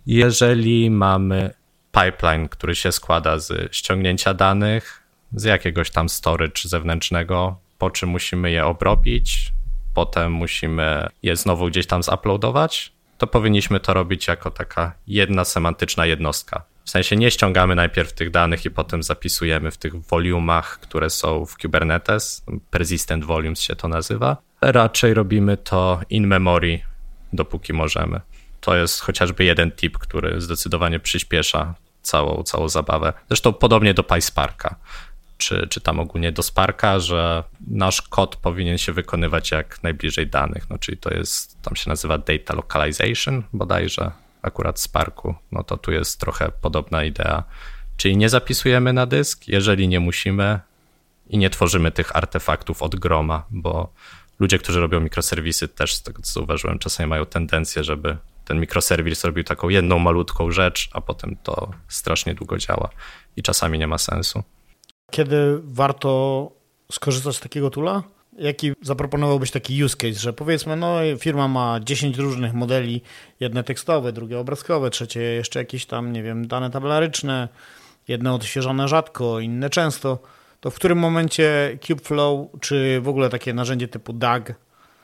Jeżeli 0.06 0.90
mamy 0.90 1.54
pipeline, 1.92 2.48
który 2.48 2.74
się 2.74 2.92
składa 2.92 3.38
z 3.38 3.74
ściągnięcia 3.74 4.34
danych, 4.34 5.02
z 5.32 5.44
jakiegoś 5.44 5.90
tam 5.90 6.08
storage 6.08 6.60
zewnętrznego, 6.64 7.58
po 7.78 7.90
czym 7.90 8.08
musimy 8.08 8.50
je 8.50 8.66
obrobić, 8.66 9.52
potem 9.94 10.32
musimy 10.32 11.08
je 11.22 11.36
znowu 11.36 11.66
gdzieś 11.66 11.86
tam 11.86 12.02
zuploadować, 12.02 12.92
to 13.18 13.26
powinniśmy 13.26 13.80
to 13.80 13.94
robić 13.94 14.26
jako 14.26 14.50
taka 14.50 14.92
jedna 15.06 15.44
semantyczna 15.44 16.06
jednostka. 16.06 16.64
W 16.84 16.90
sensie 16.90 17.16
nie 17.16 17.30
ściągamy 17.30 17.74
najpierw 17.74 18.12
tych 18.12 18.30
danych 18.30 18.64
i 18.64 18.70
potem 18.70 19.02
zapisujemy 19.02 19.70
w 19.70 19.76
tych 19.76 19.94
volumach, 19.94 20.80
które 20.80 21.10
są 21.10 21.46
w 21.46 21.58
Kubernetes. 21.58 22.44
Persistent 22.70 23.24
volumes 23.24 23.60
się 23.60 23.76
to 23.76 23.88
nazywa. 23.88 24.36
Raczej 24.60 25.14
robimy 25.14 25.56
to 25.56 26.00
in 26.10 26.26
memory, 26.26 26.80
dopóki 27.32 27.72
możemy. 27.72 28.20
To 28.66 28.76
jest 28.76 29.00
chociażby 29.00 29.44
jeden 29.44 29.72
tip, 29.72 29.98
który 29.98 30.40
zdecydowanie 30.40 31.00
przyspiesza 31.00 31.74
całą, 32.02 32.42
całą 32.42 32.68
zabawę. 32.68 33.12
Zresztą 33.28 33.52
podobnie 33.52 33.94
do 33.94 34.02
PySparka, 34.02 34.76
czy, 35.38 35.66
czy 35.70 35.80
tam 35.80 36.00
ogólnie 36.00 36.32
do 36.32 36.42
Sparka, 36.42 37.00
że 37.00 37.44
nasz 37.68 38.02
kod 38.02 38.36
powinien 38.36 38.78
się 38.78 38.92
wykonywać 38.92 39.50
jak 39.50 39.82
najbliżej 39.82 40.26
danych. 40.26 40.70
No, 40.70 40.78
czyli 40.78 40.98
to 40.98 41.14
jest, 41.14 41.62
tam 41.62 41.76
się 41.76 41.90
nazywa 41.90 42.18
data 42.18 42.54
localization 42.54 43.42
bodajże, 43.52 44.10
akurat 44.42 44.80
Sparku. 44.80 45.34
No 45.52 45.64
to 45.64 45.76
tu 45.76 45.92
jest 45.92 46.20
trochę 46.20 46.50
podobna 46.60 47.04
idea. 47.04 47.44
Czyli 47.96 48.16
nie 48.16 48.28
zapisujemy 48.28 48.92
na 48.92 49.06
dysk, 49.06 49.48
jeżeli 49.48 49.88
nie 49.88 50.00
musimy 50.00 50.60
i 51.28 51.38
nie 51.38 51.50
tworzymy 51.50 51.90
tych 51.90 52.16
artefaktów 52.16 52.82
od 52.82 52.96
groma, 52.96 53.46
bo 53.50 53.92
ludzie, 54.38 54.58
którzy 54.58 54.80
robią 54.80 55.00
mikroserwisy 55.00 55.68
też 55.68 55.94
z 55.94 56.02
tego 56.02 56.22
co 56.22 56.32
zauważyłem, 56.32 56.78
czasami 56.78 57.08
mają 57.08 57.26
tendencję, 57.26 57.84
żeby 57.84 58.16
ten 58.46 58.60
mikroserwis 58.60 59.24
robił 59.24 59.44
taką 59.44 59.68
jedną 59.68 59.98
malutką 59.98 60.50
rzecz, 60.50 60.88
a 60.92 61.00
potem 61.00 61.36
to 61.42 61.70
strasznie 61.88 62.34
długo 62.34 62.58
działa 62.58 62.88
i 63.36 63.42
czasami 63.42 63.78
nie 63.78 63.86
ma 63.86 63.98
sensu. 63.98 64.42
Kiedy 65.10 65.60
warto 65.64 66.50
skorzystać 66.92 67.36
z 67.36 67.40
takiego 67.40 67.70
tula? 67.70 68.02
Jaki 68.38 68.72
zaproponowałbyś 68.82 69.50
taki 69.50 69.84
use 69.84 69.96
case, 69.96 70.20
że 70.20 70.32
powiedzmy, 70.32 70.76
no 70.76 70.98
firma 71.18 71.48
ma 71.48 71.80
10 71.80 72.18
różnych 72.18 72.54
modeli, 72.54 73.02
jedne 73.40 73.64
tekstowe, 73.64 74.12
drugie 74.12 74.38
obrazkowe, 74.38 74.90
trzecie 74.90 75.20
jeszcze 75.20 75.58
jakieś 75.58 75.86
tam, 75.86 76.12
nie 76.12 76.22
wiem, 76.22 76.46
dane 76.46 76.70
tabelaryczne, 76.70 77.48
jedne 78.08 78.34
odświeżone 78.34 78.88
rzadko, 78.88 79.40
inne 79.40 79.70
często, 79.70 80.18
to 80.60 80.70
w 80.70 80.74
którym 80.74 80.98
momencie 80.98 81.78
Kubeflow, 81.86 82.46
czy 82.60 83.00
w 83.00 83.08
ogóle 83.08 83.30
takie 83.30 83.54
narzędzie 83.54 83.88
typu 83.88 84.12
DAG, 84.12 84.54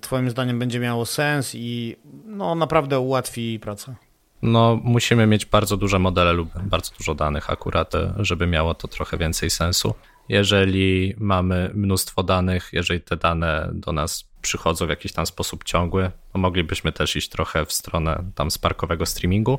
twoim 0.02 0.30
zdaniem 0.30 0.58
będzie 0.58 0.80
miało 0.80 1.06
sens 1.06 1.54
i 1.54 1.96
no 2.26 2.54
naprawdę 2.54 2.98
ułatwi 2.98 3.60
pracę? 3.60 3.94
No, 4.42 4.80
musimy 4.84 5.26
mieć 5.26 5.46
bardzo 5.46 5.76
duże 5.76 5.98
modele 5.98 6.32
lub 6.32 6.48
bardzo 6.62 6.90
dużo 6.98 7.14
danych 7.14 7.50
akurat, 7.50 7.92
żeby 8.16 8.46
miało 8.46 8.74
to 8.74 8.88
trochę 8.88 9.18
więcej 9.18 9.50
sensu. 9.50 9.94
Jeżeli 10.28 11.14
mamy 11.18 11.70
mnóstwo 11.74 12.22
danych, 12.22 12.70
jeżeli 12.72 13.00
te 13.00 13.16
dane 13.16 13.70
do 13.72 13.92
nas 13.92 14.24
przychodzą 14.42 14.86
w 14.86 14.88
jakiś 14.88 15.12
tam 15.12 15.26
sposób 15.26 15.64
ciągły, 15.64 16.10
to 16.32 16.38
moglibyśmy 16.38 16.92
też 16.92 17.16
iść 17.16 17.28
trochę 17.28 17.66
w 17.66 17.72
stronę 17.72 18.24
tam 18.34 18.50
sparkowego 18.50 19.06
streamingu, 19.06 19.58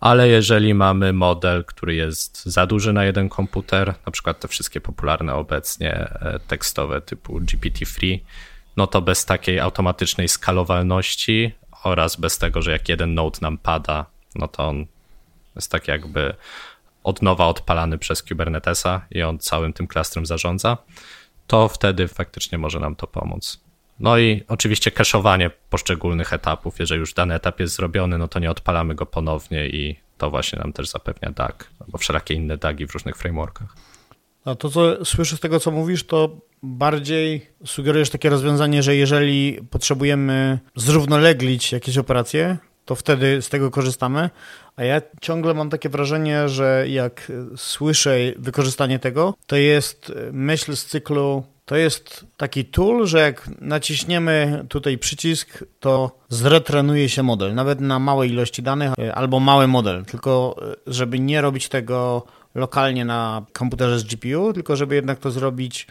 ale 0.00 0.28
jeżeli 0.28 0.74
mamy 0.74 1.12
model, 1.12 1.64
który 1.64 1.94
jest 1.94 2.44
za 2.44 2.66
duży 2.66 2.92
na 2.92 3.04
jeden 3.04 3.28
komputer, 3.28 3.94
na 4.06 4.12
przykład 4.12 4.40
te 4.40 4.48
wszystkie 4.48 4.80
popularne 4.80 5.34
obecnie 5.34 5.92
e, 5.94 6.40
tekstowe 6.48 7.00
typu 7.00 7.40
GPT-3, 7.40 8.18
no 8.76 8.86
to 8.86 9.02
bez 9.02 9.24
takiej 9.24 9.60
automatycznej 9.60 10.28
skalowalności 10.28 11.52
oraz 11.84 12.16
bez 12.16 12.38
tego, 12.38 12.62
że 12.62 12.72
jak 12.72 12.88
jeden 12.88 13.14
node 13.14 13.38
nam 13.42 13.58
pada, 13.58 14.06
no 14.34 14.48
to 14.48 14.68
on 14.68 14.86
jest 15.56 15.70
tak 15.70 15.88
jakby 15.88 16.34
od 17.04 17.22
nowa 17.22 17.46
odpalany 17.46 17.98
przez 17.98 18.22
Kubernetesa 18.22 19.06
i 19.10 19.22
on 19.22 19.38
całym 19.38 19.72
tym 19.72 19.86
klastrem 19.86 20.26
zarządza, 20.26 20.76
to 21.46 21.68
wtedy 21.68 22.08
faktycznie 22.08 22.58
może 22.58 22.80
nam 22.80 22.96
to 22.96 23.06
pomóc. 23.06 23.60
No 24.00 24.18
i 24.18 24.44
oczywiście 24.48 24.90
cache'owanie 24.90 25.50
poszczególnych 25.70 26.32
etapów. 26.32 26.78
Jeżeli 26.78 27.00
już 27.00 27.14
dany 27.14 27.34
etap 27.34 27.60
jest 27.60 27.74
zrobiony, 27.74 28.18
no 28.18 28.28
to 28.28 28.38
nie 28.38 28.50
odpalamy 28.50 28.94
go 28.94 29.06
ponownie 29.06 29.68
i 29.68 29.96
to 30.18 30.30
właśnie 30.30 30.58
nam 30.58 30.72
też 30.72 30.88
zapewnia 30.88 31.30
DAG 31.30 31.70
albo 31.80 31.98
wszelakie 31.98 32.34
inne 32.34 32.56
DAGi 32.56 32.86
w 32.86 32.92
różnych 32.92 33.16
frameworkach. 33.16 33.76
A 34.44 34.54
to, 34.54 34.68
co 34.68 35.04
słyszę 35.04 35.36
z 35.36 35.40
tego, 35.40 35.60
co 35.60 35.70
mówisz, 35.70 36.04
to 36.04 36.36
bardziej 36.62 37.46
sugerujesz 37.64 38.10
takie 38.10 38.30
rozwiązanie, 38.30 38.82
że 38.82 38.96
jeżeli 38.96 39.58
potrzebujemy 39.70 40.58
zrównoleglić 40.76 41.72
jakieś 41.72 41.98
operacje, 41.98 42.56
to 42.84 42.94
wtedy 42.94 43.42
z 43.42 43.48
tego 43.48 43.70
korzystamy. 43.70 44.30
A 44.76 44.84
ja 44.84 45.02
ciągle 45.20 45.54
mam 45.54 45.70
takie 45.70 45.88
wrażenie, 45.88 46.48
że 46.48 46.84
jak 46.88 47.32
słyszę 47.56 48.16
wykorzystanie 48.36 48.98
tego, 48.98 49.34
to 49.46 49.56
jest 49.56 50.12
myśl 50.32 50.76
z 50.76 50.86
cyklu. 50.86 51.44
To 51.64 51.76
jest 51.76 52.26
taki 52.36 52.64
tool, 52.64 53.06
że 53.06 53.20
jak 53.20 53.50
naciśniemy 53.60 54.64
tutaj 54.68 54.98
przycisk, 54.98 55.64
to 55.80 56.18
zretrenuje 56.28 57.08
się 57.08 57.22
model, 57.22 57.54
nawet 57.54 57.80
na 57.80 57.98
małej 57.98 58.30
ilości 58.30 58.62
danych 58.62 58.92
albo 59.14 59.40
mały 59.40 59.66
model. 59.66 60.04
Tylko, 60.04 60.56
żeby 60.86 61.18
nie 61.18 61.40
robić 61.40 61.68
tego 61.68 62.26
lokalnie 62.54 63.04
na 63.04 63.46
komputerze 63.52 63.98
z 63.98 64.04
GPU, 64.04 64.52
tylko 64.52 64.76
żeby 64.76 64.94
jednak 64.94 65.18
to 65.18 65.30
zrobić 65.30 65.86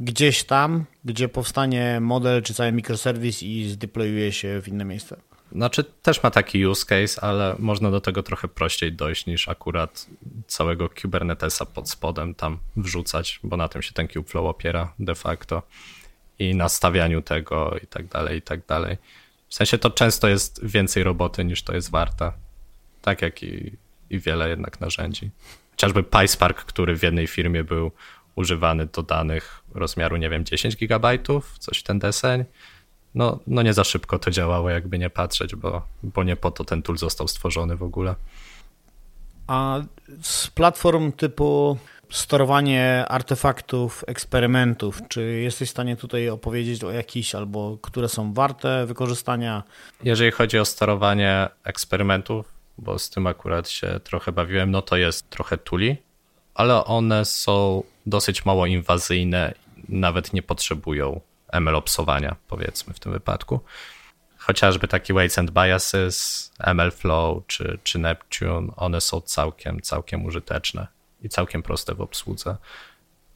gdzieś 0.00 0.44
tam, 0.44 0.84
gdzie 1.04 1.28
powstanie 1.28 1.98
model 2.00 2.42
czy 2.42 2.54
cały 2.54 2.72
mikroserwis 2.72 3.42
i 3.42 3.68
zdeployuje 3.68 4.32
się 4.32 4.60
w 4.62 4.68
inne 4.68 4.84
miejsce. 4.84 5.16
Znaczy 5.52 5.84
też 5.84 6.22
ma 6.22 6.30
taki 6.30 6.66
use 6.66 6.86
case, 6.86 7.24
ale 7.24 7.56
można 7.58 7.90
do 7.90 8.00
tego 8.00 8.22
trochę 8.22 8.48
prościej 8.48 8.92
dojść 8.92 9.26
niż 9.26 9.48
akurat 9.48 10.06
całego 10.46 10.88
Kubernetesa 11.02 11.66
pod 11.66 11.90
spodem 11.90 12.34
tam 12.34 12.58
wrzucać, 12.76 13.40
bo 13.42 13.56
na 13.56 13.68
tym 13.68 13.82
się 13.82 13.92
ten 13.92 14.08
Kubeflow 14.08 14.46
opiera 14.46 14.92
de 14.98 15.14
facto 15.14 15.62
i 16.38 16.54
nastawianiu 16.54 17.22
tego 17.22 17.76
i 17.82 17.86
tak 17.86 18.06
dalej, 18.06 18.38
i 18.38 18.42
tak 18.42 18.66
dalej. 18.66 18.96
W 19.48 19.54
sensie 19.54 19.78
to 19.78 19.90
często 19.90 20.28
jest 20.28 20.64
więcej 20.64 21.02
roboty 21.02 21.44
niż 21.44 21.62
to 21.62 21.74
jest 21.74 21.90
warte. 21.90 22.32
Tak 23.02 23.22
jak 23.22 23.42
i, 23.42 23.72
i 24.10 24.18
wiele 24.18 24.48
jednak 24.48 24.80
narzędzi. 24.80 25.30
Chociażby 25.76 26.02
PySpark, 26.02 26.64
który 26.64 26.96
w 26.98 27.02
jednej 27.02 27.26
firmie 27.26 27.64
był 27.64 27.90
używany 28.34 28.86
do 28.86 29.02
danych 29.02 29.62
rozmiaru, 29.74 30.16
nie 30.16 30.30
wiem, 30.30 30.44
10 30.44 30.76
gigabajtów, 30.76 31.58
coś 31.58 31.78
w 31.78 31.82
ten 31.82 31.98
deseń. 31.98 32.44
No, 33.14 33.38
no 33.46 33.62
nie 33.62 33.72
za 33.72 33.84
szybko 33.84 34.18
to 34.18 34.30
działało, 34.30 34.70
jakby 34.70 34.98
nie 34.98 35.10
patrzeć, 35.10 35.54
bo, 35.54 35.82
bo 36.02 36.24
nie 36.24 36.36
po 36.36 36.50
to 36.50 36.64
ten 36.64 36.82
tool 36.82 36.98
został 36.98 37.28
stworzony 37.28 37.76
w 37.76 37.82
ogóle. 37.82 38.14
A 39.46 39.80
z 40.22 40.46
platform 40.46 41.12
typu 41.12 41.78
sterowanie 42.10 43.04
artefaktów, 43.08 44.04
eksperymentów, 44.06 45.00
czy 45.08 45.22
jesteś 45.22 45.68
w 45.68 45.72
stanie 45.72 45.96
tutaj 45.96 46.28
opowiedzieć 46.28 46.84
o 46.84 46.90
jakichś 46.90 47.34
albo 47.34 47.78
które 47.82 48.08
są 48.08 48.32
warte 48.32 48.86
wykorzystania? 48.86 49.62
Jeżeli 50.04 50.30
chodzi 50.30 50.58
o 50.58 50.64
sterowanie 50.64 51.48
eksperymentów, 51.64 52.55
bo 52.78 52.98
z 52.98 53.10
tym 53.10 53.26
akurat 53.26 53.68
się 53.68 54.00
trochę 54.04 54.32
bawiłem, 54.32 54.70
no 54.70 54.82
to 54.82 54.96
jest 54.96 55.30
trochę 55.30 55.58
tuli, 55.58 55.96
ale 56.54 56.84
one 56.84 57.24
są 57.24 57.82
dosyć 58.06 58.44
mało 58.44 58.66
inwazyjne, 58.66 59.54
nawet 59.88 60.32
nie 60.32 60.42
potrzebują 60.42 61.20
MLOpsowania, 61.60 62.36
powiedzmy 62.48 62.94
w 62.94 63.00
tym 63.00 63.12
wypadku. 63.12 63.60
Chociażby 64.38 64.88
taki 64.88 65.12
Weights 65.12 65.38
and 65.38 65.50
Biases, 65.50 66.52
MLflow 66.74 67.46
czy, 67.46 67.78
czy 67.82 67.98
Neptune, 67.98 68.72
one 68.76 69.00
są 69.00 69.20
całkiem, 69.20 69.80
całkiem 69.80 70.24
użyteczne 70.24 70.86
i 71.22 71.28
całkiem 71.28 71.62
proste 71.62 71.94
w 71.94 72.00
obsłudze. 72.00 72.56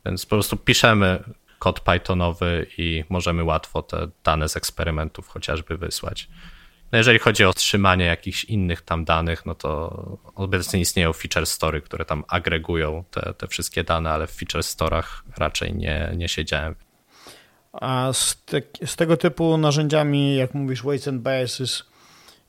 Więc 0.07 0.27
po 0.27 0.31
prostu 0.31 0.57
piszemy 0.57 1.25
kod 1.59 1.81
Pythonowy 1.81 2.67
i 2.79 3.05
możemy 3.09 3.45
łatwo 3.45 3.83
te 3.83 4.09
dane 4.25 4.49
z 4.49 4.57
eksperymentów 4.57 5.29
chociażby 5.29 5.77
wysłać. 5.77 6.29
No 6.93 6.99
jeżeli 6.99 7.19
chodzi 7.19 7.45
o 7.45 7.53
trzymanie 7.53 8.05
jakichś 8.05 8.45
innych 8.45 8.83
tam 8.83 9.05
danych, 9.05 9.47
no 9.47 9.55
to 9.55 10.19
obecnie 10.35 10.81
istnieją 10.81 11.13
feature 11.13 11.47
story, 11.47 11.81
które 11.81 12.05
tam 12.05 12.25
agregują 12.29 13.05
te, 13.11 13.35
te 13.35 13.49
wszystkie 13.49 13.85
dane, 13.85 14.11
ale 14.11 14.27
w 14.27 14.31
feature 14.31 14.63
storach 14.63 15.25
raczej 15.37 15.75
nie, 15.75 16.13
nie 16.17 16.29
siedziałem. 16.29 16.75
A 17.73 18.13
z, 18.13 18.43
te, 18.45 18.63
z 18.87 18.97
tego 18.97 19.17
typu 19.17 19.57
narzędziami, 19.57 20.37
jak 20.37 20.55
mówisz, 20.55 20.83
weights 20.83 21.09
and 21.09 21.23
biases, 21.23 21.85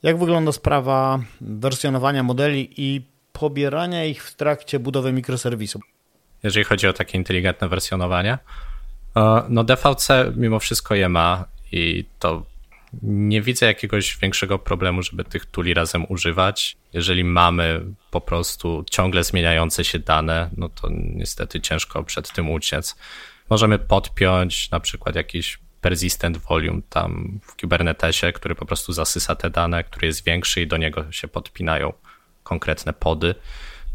jak 0.04 0.18
wygląda 0.18 0.52
sprawa 0.52 1.20
wersjonowania 1.42 2.24
modeli 2.24 2.74
i 2.78 3.02
pobierania 3.34 4.06
ich 4.06 4.24
w 4.24 4.36
trakcie 4.36 4.80
budowy 4.80 5.14
mikroserwisu? 5.14 5.80
Jeżeli 6.44 6.64
chodzi 6.66 6.88
o 6.88 6.94
takie 6.94 7.18
inteligentne 7.18 7.68
wersjonowanie, 7.68 8.38
e, 9.16 9.44
no 9.50 9.64
DVC 9.64 10.10
mimo 10.36 10.60
wszystko 10.60 10.96
je 10.96 11.10
ma 11.10 11.46
i 11.72 12.06
to 12.20 12.51
nie 13.02 13.42
widzę 13.42 13.66
jakiegoś 13.66 14.18
większego 14.18 14.60
problemu, 14.60 15.04
żeby 15.04 15.24
tych 15.24 15.46
tuli 15.46 15.74
razem 15.74 16.06
używać. 16.10 16.78
Jeżeli 16.94 17.24
mamy 17.24 17.86
po 18.12 18.22
prostu 18.22 18.84
ciągle 18.90 19.24
zmieniające 19.24 19.84
się 19.84 20.00
dane, 20.00 20.50
no 20.58 20.70
to 20.70 20.88
niestety 20.92 21.62
ciężko 21.62 22.04
przed 22.04 22.34
tym 22.34 22.50
uciec. 22.50 22.96
Możemy 23.50 23.80
podpiąć 23.80 24.72
na 24.72 24.80
przykład 24.80 25.16
jakiś 25.16 25.60
persistent 25.82 26.38
volume 26.38 26.82
tam 26.90 27.40
w 27.44 27.62
Kubernetesie, 27.62 28.34
który 28.34 28.56
po 28.56 28.66
prostu 28.66 28.94
zasysa 28.94 29.36
te 29.36 29.50
dane, 29.50 29.84
który 29.84 30.08
jest 30.08 30.26
większy 30.26 30.62
i 30.62 30.68
do 30.68 30.78
niego 30.78 31.12
się 31.12 31.28
podpinają 31.28 31.94
konkretne 32.44 32.94
pody. 32.94 33.36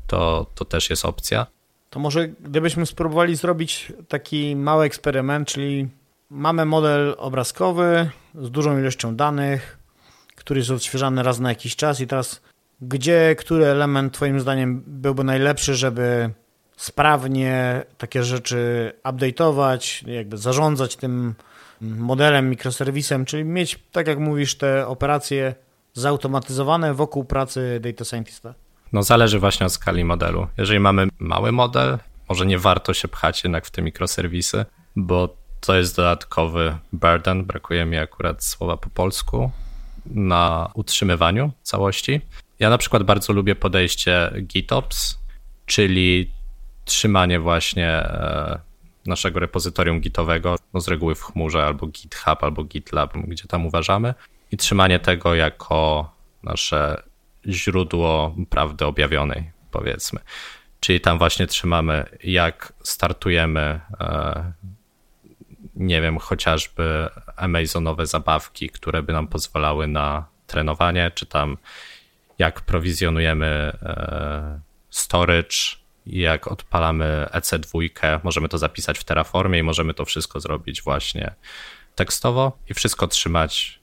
To, 0.06 0.46
to 0.54 0.64
też 0.64 0.90
jest 0.90 1.04
opcja. 1.04 1.46
To 1.90 2.00
może 2.00 2.28
gdybyśmy 2.28 2.86
spróbowali 2.86 3.36
zrobić 3.36 3.92
taki 4.08 4.56
mały 4.56 4.84
eksperyment, 4.84 5.48
czyli 5.48 5.88
Mamy 6.30 6.64
model 6.64 7.14
obrazkowy 7.18 8.10
z 8.40 8.50
dużą 8.50 8.78
ilością 8.78 9.16
danych, 9.16 9.78
który 10.36 10.60
jest 10.60 10.70
odświeżany 10.70 11.22
raz 11.22 11.38
na 11.38 11.48
jakiś 11.48 11.76
czas 11.76 12.00
i 12.00 12.06
teraz 12.06 12.40
gdzie, 12.80 13.36
który 13.38 13.66
element 13.66 14.14
Twoim 14.14 14.40
zdaniem 14.40 14.82
byłby 14.86 15.24
najlepszy, 15.24 15.74
żeby 15.74 16.30
sprawnie 16.76 17.82
takie 17.98 18.24
rzeczy 18.24 18.92
update'ować, 19.04 20.08
jakby 20.08 20.36
zarządzać 20.36 20.96
tym 20.96 21.34
modelem, 21.80 22.50
mikroserwisem, 22.50 23.24
czyli 23.24 23.44
mieć, 23.44 23.78
tak 23.92 24.06
jak 24.06 24.18
mówisz, 24.18 24.54
te 24.54 24.86
operacje 24.86 25.54
zautomatyzowane 25.94 26.94
wokół 26.94 27.24
pracy 27.24 27.80
data 27.82 28.04
scientista? 28.04 28.54
No 28.92 29.02
zależy 29.02 29.38
właśnie 29.38 29.66
od 29.66 29.72
skali 29.72 30.04
modelu. 30.04 30.46
Jeżeli 30.58 30.80
mamy 30.80 31.08
mały 31.18 31.52
model, 31.52 31.98
może 32.28 32.46
nie 32.46 32.58
warto 32.58 32.94
się 32.94 33.08
pchać 33.08 33.44
jednak 33.44 33.66
w 33.66 33.70
te 33.70 33.82
mikroserwisy, 33.82 34.64
bo 34.96 35.36
to 35.66 35.76
jest 35.76 35.96
dodatkowy 35.96 36.76
burden, 36.92 37.44
brakuje 37.44 37.84
mi 37.84 37.96
akurat 37.96 38.44
słowa 38.44 38.76
po 38.76 38.90
polsku, 38.90 39.50
na 40.06 40.70
utrzymywaniu 40.74 41.52
całości. 41.62 42.20
Ja 42.58 42.70
na 42.70 42.78
przykład 42.78 43.02
bardzo 43.02 43.32
lubię 43.32 43.54
podejście 43.54 44.32
GitOps, 44.42 45.18
czyli 45.66 46.30
trzymanie 46.84 47.40
właśnie 47.40 47.88
e, 47.88 48.58
naszego 49.06 49.40
repozytorium 49.40 50.00
gitowego, 50.00 50.56
no 50.74 50.80
z 50.80 50.88
reguły 50.88 51.14
w 51.14 51.22
chmurze 51.22 51.64
albo 51.64 51.86
GitHub, 51.86 52.44
albo 52.44 52.64
GitLab, 52.64 53.12
gdzie 53.16 53.44
tam 53.44 53.66
uważamy, 53.66 54.14
i 54.52 54.56
trzymanie 54.56 54.98
tego 54.98 55.34
jako 55.34 56.10
nasze 56.42 57.02
źródło 57.48 58.34
prawdy 58.50 58.84
objawionej, 58.84 59.50
powiedzmy. 59.70 60.20
Czyli 60.80 61.00
tam 61.00 61.18
właśnie 61.18 61.46
trzymamy, 61.46 62.04
jak 62.24 62.72
startujemy, 62.82 63.80
e, 64.00 64.52
nie 65.76 66.00
wiem, 66.00 66.18
chociażby 66.18 67.08
Amazonowe 67.36 68.06
zabawki, 68.06 68.70
które 68.70 69.02
by 69.02 69.12
nam 69.12 69.28
pozwalały 69.28 69.86
na 69.86 70.26
trenowanie, 70.46 71.10
czy 71.14 71.26
tam 71.26 71.56
jak 72.38 72.60
prowizjonujemy 72.60 73.46
e, 73.46 74.60
storage, 74.90 75.56
jak 76.06 76.48
odpalamy 76.48 77.26
EC2, 77.32 78.20
możemy 78.22 78.48
to 78.48 78.58
zapisać 78.58 78.98
w 78.98 79.04
Terraformie 79.04 79.58
i 79.58 79.62
możemy 79.62 79.94
to 79.94 80.04
wszystko 80.04 80.40
zrobić 80.40 80.82
właśnie 80.82 81.34
tekstowo 81.94 82.58
i 82.68 82.74
wszystko 82.74 83.06
trzymać 83.06 83.80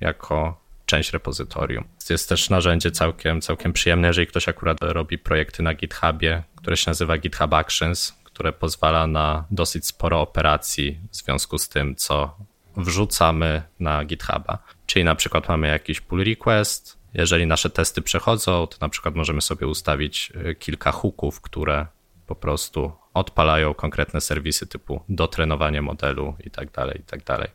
jako 0.00 0.60
część 0.86 1.12
repozytorium. 1.12 1.84
Jest 2.10 2.28
też 2.28 2.50
narzędzie 2.50 2.90
całkiem, 2.90 3.40
całkiem 3.40 3.72
przyjemne, 3.72 4.08
jeżeli 4.08 4.26
ktoś 4.26 4.48
akurat 4.48 4.78
robi 4.80 5.18
projekty 5.18 5.62
na 5.62 5.74
GitHubie, 5.74 6.42
które 6.56 6.76
się 6.76 6.90
nazywa 6.90 7.18
GitHub 7.18 7.52
Actions, 7.52 8.14
które 8.34 8.52
pozwala 8.52 9.06
na 9.06 9.44
dosyć 9.50 9.86
sporo 9.86 10.20
operacji 10.20 11.00
w 11.10 11.16
związku 11.16 11.58
z 11.58 11.68
tym, 11.68 11.96
co 11.96 12.36
wrzucamy 12.76 13.62
na 13.80 14.04
GitHuba. 14.04 14.58
Czyli 14.86 15.04
na 15.04 15.14
przykład 15.14 15.48
mamy 15.48 15.68
jakiś 15.68 16.00
pull 16.00 16.24
request, 16.24 16.98
jeżeli 17.14 17.46
nasze 17.46 17.70
testy 17.70 18.02
przechodzą, 18.02 18.66
to 18.66 18.76
na 18.80 18.88
przykład 18.88 19.14
możemy 19.14 19.40
sobie 19.40 19.66
ustawić 19.66 20.32
y, 20.50 20.54
kilka 20.54 20.92
hooków, 20.92 21.40
które 21.40 21.86
po 22.26 22.34
prostu 22.34 22.92
odpalają 23.14 23.74
konkretne 23.74 24.20
serwisy 24.20 24.66
typu 24.66 25.00
dotrenowanie 25.08 25.82
modelu 25.82 26.34
i 26.44 26.50
tak 26.50 26.70
dalej, 26.70 27.00
i 27.00 27.04
tak 27.04 27.24
dalej. 27.24 27.48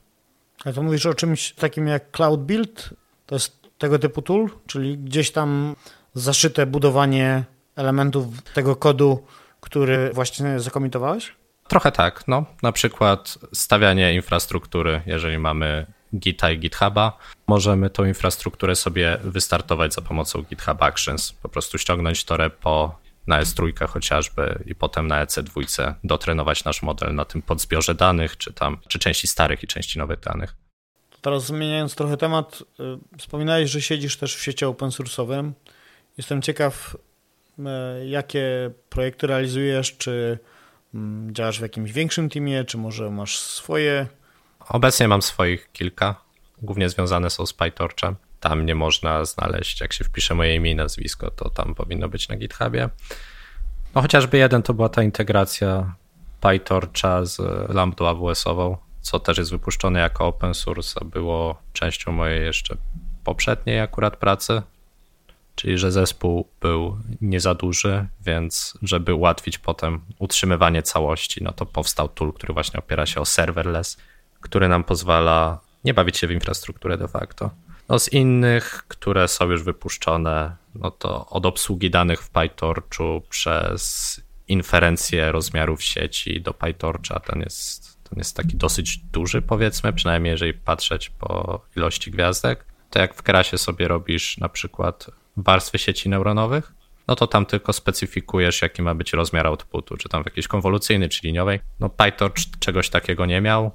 A 0.65 0.73
to 0.73 0.83
mówisz 0.83 1.05
o 1.05 1.13
czymś 1.13 1.51
takim 1.51 1.87
jak 1.87 2.11
Cloud 2.11 2.41
Build? 2.41 2.89
To 3.25 3.35
jest 3.35 3.69
tego 3.77 3.99
typu 3.99 4.21
tool, 4.21 4.49
czyli 4.67 4.97
gdzieś 4.97 5.31
tam 5.31 5.75
zaszyte 6.13 6.65
budowanie 6.65 7.43
elementów 7.75 8.41
tego 8.53 8.75
kodu, 8.75 9.25
który 9.59 10.09
właśnie 10.13 10.59
zakomitowałeś? 10.59 11.35
Trochę 11.67 11.91
tak, 11.91 12.23
no. 12.27 12.45
Na 12.63 12.71
przykład 12.71 13.37
stawianie 13.53 14.13
infrastruktury, 14.13 15.01
jeżeli 15.05 15.37
mamy 15.37 15.85
Gita 16.15 16.51
i 16.51 16.59
GitHuba, 16.59 17.17
możemy 17.47 17.89
tą 17.89 18.05
infrastrukturę 18.05 18.75
sobie 18.75 19.17
wystartować 19.23 19.93
za 19.93 20.01
pomocą 20.01 20.41
GitHub 20.41 20.83
Actions. 20.83 21.33
Po 21.33 21.49
prostu 21.49 21.77
ściągnąć 21.77 22.23
to 22.23 22.37
repo 22.37 22.99
na 23.27 23.41
S3 23.41 23.87
chociażby 23.87 24.63
i 24.65 24.75
potem 24.75 25.07
na 25.07 25.25
EC2 25.25 25.93
dotrenować 26.03 26.63
nasz 26.63 26.81
model 26.81 27.15
na 27.15 27.25
tym 27.25 27.41
podzbiorze 27.41 27.95
danych, 27.95 28.37
czy 28.37 28.53
tam, 28.53 28.77
czy 28.87 28.99
części 28.99 29.27
starych 29.27 29.63
i 29.63 29.67
części 29.67 29.99
nowych 29.99 30.19
danych. 30.19 30.55
Teraz 31.21 31.45
zmieniając 31.45 31.95
trochę 31.95 32.17
temat, 32.17 32.63
y, 33.13 33.17
wspominałeś, 33.17 33.69
że 33.69 33.81
siedzisz 33.81 34.17
też 34.17 34.35
w 34.35 34.43
sieci 34.43 34.65
open 34.65 34.89
source'owym. 34.89 35.51
Jestem 36.17 36.41
ciekaw, 36.41 36.95
jakie 38.05 38.71
projekty 38.89 39.27
realizujesz, 39.27 39.97
czy 39.97 40.39
mm, 40.93 41.35
działasz 41.35 41.59
w 41.59 41.61
jakimś 41.61 41.91
większym 41.91 42.29
teamie, 42.29 42.63
czy 42.63 42.77
może 42.77 43.11
masz 43.11 43.39
swoje? 43.39 44.07
Obecnie 44.69 45.07
mam 45.07 45.21
swoich 45.21 45.71
kilka, 45.71 46.15
głównie 46.61 46.89
związane 46.89 47.29
są 47.29 47.45
z 47.45 47.53
PyTorchem. 47.53 48.15
Tam 48.39 48.65
nie 48.65 48.75
można 48.75 49.25
znaleźć, 49.25 49.81
jak 49.81 49.93
się 49.93 50.03
wpisze 50.03 50.35
moje 50.35 50.55
imię 50.55 50.71
i 50.71 50.75
nazwisko, 50.75 51.31
to 51.31 51.49
tam 51.49 51.75
powinno 51.75 52.09
być 52.09 52.29
na 52.29 52.35
GitHubie. 52.35 52.89
No 53.95 54.01
chociażby 54.01 54.37
jeden 54.37 54.63
to 54.63 54.73
była 54.73 54.89
ta 54.89 55.03
integracja 55.03 55.95
PyTorcha 56.41 57.25
z 57.25 57.39
Lambda 57.73 58.05
AWS-ową, 58.05 58.77
co 59.01 59.19
też 59.19 59.37
jest 59.37 59.51
wypuszczone 59.51 59.99
jako 59.99 60.27
open 60.27 60.53
source, 60.53 60.99
a 61.01 61.05
było 61.05 61.61
częścią 61.73 62.11
mojej 62.11 62.45
jeszcze 62.45 62.75
poprzedniej 63.23 63.79
akurat 63.79 64.17
pracy, 64.17 64.61
czyli 65.59 65.77
że 65.77 65.91
zespół 65.91 66.47
był 66.61 66.97
nie 67.21 67.39
za 67.39 67.55
duży, 67.55 68.07
więc 68.21 68.77
żeby 68.81 69.13
ułatwić 69.13 69.57
potem 69.57 70.01
utrzymywanie 70.19 70.83
całości, 70.83 71.43
no 71.43 71.51
to 71.51 71.65
powstał 71.65 72.09
tool, 72.09 72.33
który 72.33 72.53
właśnie 72.53 72.79
opiera 72.79 73.05
się 73.05 73.21
o 73.21 73.25
serverless, 73.25 73.97
który 74.41 74.67
nam 74.67 74.83
pozwala 74.83 75.59
nie 75.83 75.93
bawić 75.93 76.17
się 76.17 76.27
w 76.27 76.31
infrastrukturę 76.31 76.97
de 76.97 77.07
facto. 77.07 77.49
No 77.89 77.99
z 77.99 78.13
innych, 78.13 78.83
które 78.87 79.27
są 79.27 79.49
już 79.49 79.63
wypuszczone, 79.63 80.55
no 80.75 80.91
to 80.91 81.25
od 81.29 81.45
obsługi 81.45 81.89
danych 81.89 82.21
w 82.21 82.29
PyTorchu 82.29 83.21
przez 83.29 84.21
inferencję 84.47 85.31
rozmiarów 85.31 85.83
sieci 85.83 86.41
do 86.41 86.53
PyTorcha, 86.53 87.19
ten 87.19 87.39
jest, 87.39 88.03
ten 88.09 88.19
jest 88.19 88.35
taki 88.35 88.55
dosyć 88.55 88.97
duży 88.97 89.41
powiedzmy, 89.41 89.93
przynajmniej 89.93 90.31
jeżeli 90.31 90.53
patrzeć 90.53 91.09
po 91.09 91.61
ilości 91.75 92.11
gwiazdek, 92.11 92.65
to 92.89 92.99
jak 92.99 93.15
w 93.15 93.23
Krasie 93.23 93.57
sobie 93.57 93.87
robisz 93.87 94.37
na 94.37 94.49
przykład 94.49 95.11
warstwy 95.37 95.77
sieci 95.77 96.09
neuronowych, 96.09 96.73
no 97.07 97.15
to 97.15 97.27
tam 97.27 97.45
tylko 97.45 97.73
specyfikujesz, 97.73 98.61
jaki 98.61 98.81
ma 98.81 98.95
być 98.95 99.13
rozmiar 99.13 99.47
outputu, 99.47 99.97
czy 99.97 100.09
tam 100.09 100.23
w 100.23 100.25
jakiejś 100.25 100.47
konwolucyjny, 100.47 101.09
czy 101.09 101.27
liniowej. 101.27 101.59
No 101.79 101.89
PyTorch 101.89 102.35
czegoś 102.59 102.89
takiego 102.89 103.25
nie 103.25 103.41
miał, 103.41 103.71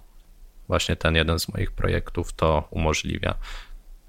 właśnie 0.69 0.97
ten 0.97 1.15
jeden 1.15 1.39
z 1.39 1.49
moich 1.49 1.73
projektów 1.73 2.33
to 2.33 2.69
umożliwia. 2.71 3.35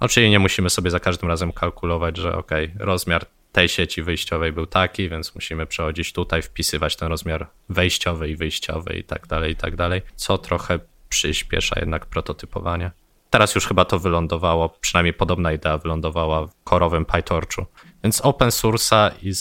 No, 0.01 0.07
czyli 0.07 0.29
nie 0.29 0.39
musimy 0.39 0.69
sobie 0.69 0.91
za 0.91 0.99
każdym 0.99 1.29
razem 1.29 1.51
kalkulować, 1.51 2.17
że 2.17 2.37
ok, 2.37 2.51
rozmiar 2.79 3.25
tej 3.51 3.69
sieci 3.69 4.03
wyjściowej 4.03 4.51
był 4.51 4.65
taki, 4.65 5.09
więc 5.09 5.35
musimy 5.35 5.65
przechodzić 5.65 6.13
tutaj, 6.13 6.41
wpisywać 6.41 6.95
ten 6.95 7.07
rozmiar 7.07 7.47
wejściowy 7.69 8.29
i 8.29 8.35
wyjściowy 8.35 8.93
i 8.93 9.03
tak 9.03 9.27
dalej, 9.27 9.51
i 9.51 9.55
tak 9.55 9.75
dalej, 9.75 10.01
co 10.15 10.37
trochę 10.37 10.79
przyspiesza 11.09 11.79
jednak 11.79 12.05
prototypowanie. 12.05 12.91
Teraz 13.35 13.55
już 13.55 13.67
chyba 13.67 13.85
to 13.85 13.99
wylądowało, 13.99 14.69
przynajmniej 14.69 15.13
podobna 15.13 15.53
idea 15.53 15.77
wylądowała 15.77 16.47
w 16.47 16.51
korowym 16.63 17.05
PyTorchu. 17.05 17.65
Więc 18.03 18.21
open 18.21 18.49
source'a 18.49 19.11
i, 19.21 19.31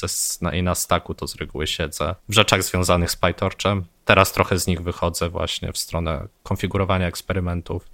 na, 0.45 0.55
i 0.55 0.63
na 0.63 0.75
stacku 0.75 1.15
to 1.15 1.27
z 1.27 1.37
reguły 1.37 1.67
siedzę. 1.67 2.15
W 2.29 2.35
rzeczach 2.35 2.63
związanych 2.63 3.11
z 3.11 3.17
PyTorchem. 3.17 3.85
Teraz 4.05 4.33
trochę 4.33 4.59
z 4.59 4.67
nich 4.67 4.83
wychodzę 4.83 5.29
właśnie 5.29 5.73
w 5.73 5.79
stronę 5.79 6.29
konfigurowania 6.43 7.07
eksperymentów. 7.07 7.91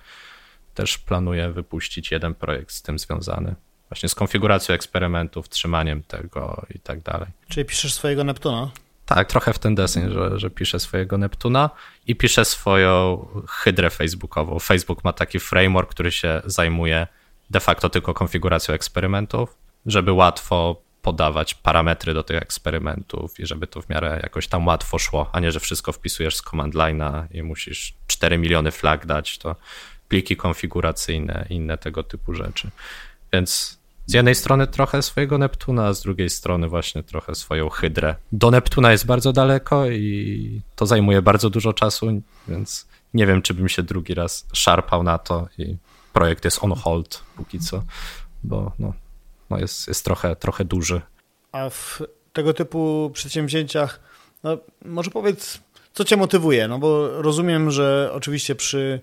Też 0.74 0.98
planuję 0.98 1.50
wypuścić 1.50 2.10
jeden 2.10 2.34
projekt 2.34 2.70
z 2.70 2.82
tym 2.82 2.98
związany. 2.98 3.54
Właśnie 3.88 4.08
z 4.08 4.14
konfiguracją 4.14 4.74
eksperymentów, 4.74 5.48
trzymaniem 5.48 6.02
tego 6.02 6.66
i 6.74 6.78
tak 6.78 7.00
dalej. 7.00 7.28
Czyli 7.48 7.64
piszesz 7.64 7.94
swojego 7.94 8.24
Neptuna? 8.24 8.70
Tak, 9.14 9.28
trochę 9.28 9.52
w 9.52 9.58
ten 9.58 9.74
deseń, 9.74 10.12
że, 10.12 10.38
że 10.38 10.50
piszę 10.50 10.80
swojego 10.80 11.18
Neptuna 11.18 11.70
i 12.06 12.16
piszę 12.16 12.44
swoją 12.44 13.26
hydrę 13.48 13.90
facebookową. 13.90 14.58
Facebook 14.58 15.04
ma 15.04 15.12
taki 15.12 15.40
framework, 15.40 15.90
który 15.90 16.12
się 16.12 16.42
zajmuje 16.44 17.06
de 17.50 17.60
facto 17.60 17.88
tylko 17.88 18.14
konfiguracją 18.14 18.74
eksperymentów, 18.74 19.56
żeby 19.86 20.12
łatwo 20.12 20.82
podawać 21.02 21.54
parametry 21.54 22.14
do 22.14 22.22
tych 22.22 22.42
eksperymentów 22.42 23.40
i 23.40 23.46
żeby 23.46 23.66
to 23.66 23.82
w 23.82 23.88
miarę 23.88 24.20
jakoś 24.22 24.48
tam 24.48 24.66
łatwo 24.66 24.98
szło, 24.98 25.30
a 25.32 25.40
nie, 25.40 25.52
że 25.52 25.60
wszystko 25.60 25.92
wpisujesz 25.92 26.36
z 26.36 26.42
command 26.42 26.74
line'a 26.74 27.26
i 27.30 27.42
musisz 27.42 27.94
4 28.06 28.38
miliony 28.38 28.70
flag 28.70 29.06
dać, 29.06 29.38
to 29.38 29.56
pliki 30.08 30.36
konfiguracyjne, 30.36 31.46
inne 31.50 31.78
tego 31.78 32.02
typu 32.02 32.34
rzeczy. 32.34 32.70
Więc 33.32 33.79
z 34.10 34.12
jednej 34.12 34.34
strony 34.34 34.66
trochę 34.66 35.02
swojego 35.02 35.38
Neptuna, 35.38 35.86
a 35.86 35.92
z 35.92 36.02
drugiej 36.02 36.30
strony 36.30 36.68
właśnie 36.68 37.02
trochę 37.02 37.34
swoją 37.34 37.68
hydrę. 37.68 38.14
Do 38.32 38.50
Neptuna 38.50 38.92
jest 38.92 39.06
bardzo 39.06 39.32
daleko 39.32 39.90
i 39.90 40.60
to 40.76 40.86
zajmuje 40.86 41.22
bardzo 41.22 41.50
dużo 41.50 41.72
czasu, 41.72 42.22
więc 42.48 42.86
nie 43.14 43.26
wiem, 43.26 43.42
czy 43.42 43.54
bym 43.54 43.68
się 43.68 43.82
drugi 43.82 44.14
raz 44.14 44.46
szarpał 44.52 45.02
na 45.02 45.18
to 45.18 45.48
i 45.58 45.76
projekt 46.12 46.44
jest 46.44 46.64
on 46.64 46.72
hold 46.72 47.22
póki 47.36 47.58
co, 47.58 47.84
bo 48.44 48.72
no, 48.78 48.92
no 49.50 49.58
jest, 49.58 49.88
jest 49.88 50.04
trochę, 50.04 50.36
trochę 50.36 50.64
duży. 50.64 51.00
A 51.52 51.70
w 51.70 52.02
tego 52.32 52.54
typu 52.54 53.10
przedsięwzięciach, 53.14 54.00
no 54.42 54.58
może 54.84 55.10
powiedz, 55.10 55.60
co 55.92 56.04
cię 56.04 56.16
motywuje? 56.16 56.68
No 56.68 56.78
bo 56.78 57.22
rozumiem, 57.22 57.70
że 57.70 58.10
oczywiście 58.12 58.54
przy 58.54 59.00